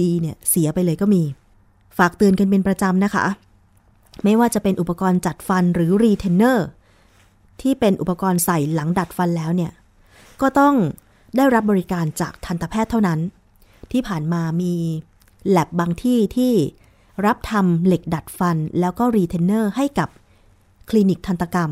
[0.00, 1.22] ดีๆ เนี่ยเสียไปเลยก็มี
[1.98, 3.24] ฝากเตือนกันเป็นประจำนะคะ
[4.24, 6.66] ไม่ว่าจะเป็นอุปกรณ์จัดฟันหรือรีเทนเนอร์
[7.60, 9.72] ที่เป็นอุปกรณ์ใส่หลังดัดฟันแล้วเนี่ย
[10.40, 10.74] ก็ต้อง
[11.36, 13.20] ได้รับบริการจากทันตแพทย์เท่านั้น
[13.92, 14.74] ที่ผ่านมามี
[15.48, 16.52] แลบบางที่ที่
[17.26, 20.08] รับทำเหล็กดัดฟันแล้วก็รีเทนเนอร์ให้กับ
[20.90, 21.70] คลินิกทันตกรรม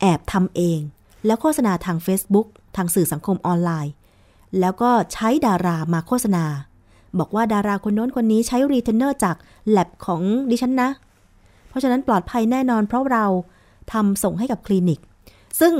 [0.00, 0.80] แอบทำเอง
[1.26, 3.92] แล้วโฆษณาทาง Facebook ทางสื่อสังคมออนไลน์
[4.60, 6.44] แล้วก็ใช้ดารามาโฆษณา
[7.18, 9.36] บอกว่าดาราคนโน้นคนนี้ใช้รีเทนเนอร์จาก
[9.70, 10.90] แลบของดิฉันนะ
[11.68, 13.24] เพราะฉะนั้นปลอดภัยแน่นอนเพราะเรา
[13.92, 15.00] ทำส่งให้กับคลินิก
[15.60, 15.74] ซึ่ง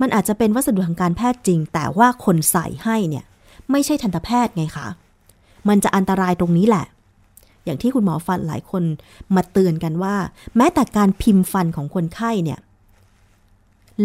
[0.00, 3.24] มันอาจจะเป็นวัสดุทางการแพทย์จริง แต่ว่าคนใส่ให้เนี่ย
[3.70, 4.88] ไม่ใช่ทันตแพทย์ไงคะ
[5.68, 6.84] มันจะอันตรายตรงนี้แหละ
[7.64, 8.82] อย่างที่คุณหมอฟันหลายคน
[9.34, 10.14] มาเตือนกันว่า
[10.56, 12.58] แม้แต่การพิมพ์ฟันของคนไข้เนี่ย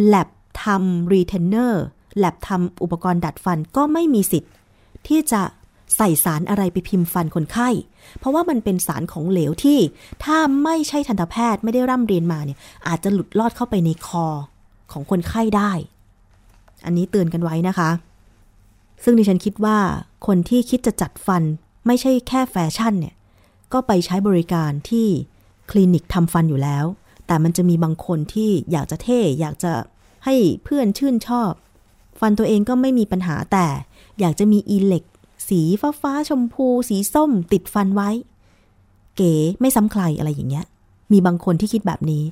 [0.05, 0.29] แลบ
[0.63, 4.51] ทำ retainer lab ทำอุปกรณ์ดัดฟันก็ไม่มีสิทธิ์
[5.07, 5.41] ที่จะ
[5.97, 7.69] ใส่สารอะไรไปพิมพ์ฟันคนไข้
[8.19, 9.79] เพราะว่ามันเป็นสารของเหลวที่
[10.23, 14.25] ถ้าไม่ใช่ทันตแพทย์ไม่ได้ร่ำเรียนมาเนี่ยอาจจะหลุดลอดเข้าไปในคอ
[14.91, 15.71] ของคนไข้ได้
[16.85, 17.89] อันนี้เตือนกันไว้นะคะ
[19.03, 19.77] ซึ่งดิฉันคิดว่า
[20.27, 21.43] คนที่คิดจะจัดฟัน
[21.87, 23.13] ไม่ใช่แค่แฟชั่นเนี่ย
[23.73, 25.07] ก็ไปใช้บริการที่
[25.71, 26.85] คลินิกทำฟันอยู่แล้ว
[27.27, 29.73] แต่มันจะมีบางคนที่อยากจะเท่ อยากจะ
[30.25, 31.51] ให้เพื่อนชื่นชอบ
[32.19, 33.67] ฟันตัวเองก็ไม่มีปัญหาแต่
[34.19, 35.03] อยากจะมีอีเล็ก
[35.49, 38.09] สีฟ้าฟ้าชมพู สีส้ม ติดฟันไว้
[39.15, 40.65] เก๋ไม่ซ้ำใครอะไรอย่างเงี้ย
[41.11, 42.23] มีบางคนที่คิดแบบนี้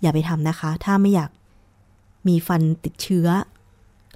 [0.00, 1.30] อย่าไปทำนะคะ ถ้าไม่อยาก
[2.28, 3.28] มีฟันติดเชื้อ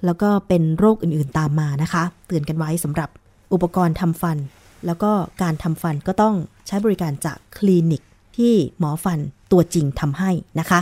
[0.05, 3.09] แล้วก็เป็นโรคอื่นๆตามมานะคะ เตือนกันไว้สำหรับ
[3.53, 4.37] อุปกรณ์ทำฟัน
[4.85, 5.11] แล้วก็
[5.41, 6.35] การทำฟันก็ต้อง
[6.67, 8.01] ใช้บริการจากคลินิก
[8.37, 9.19] ที่หมอฟัน
[9.51, 10.79] ตัวจริงทำให้นะคะ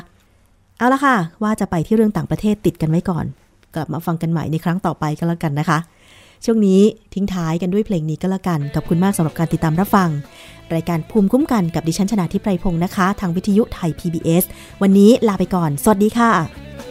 [0.78, 3.26] เอาละค่ะ ว่าจะไปที่เรื่องต่างประเทศติดกันไว้ก่อน
[3.76, 5.80] กลับมาฟังกันใหม่ในครั้งต่อไปก็แล้วกันนะคะ
[6.46, 6.82] ช่วงนี้
[7.14, 10.10] ทิ้งท้ายกันด้วยเพลงนี้ก็แล้วกัน ขอบคุณมากสำหรับการติดตามรับฟัง
[10.74, 14.44] รายการภูมิคุ้มกันกับดิฉันชนะทิพไพรพงศ์นะคะ ทางวิทยุไทย PBS
[14.82, 16.91] วันนี้ลาไปก่อน สวัสดีค่ะ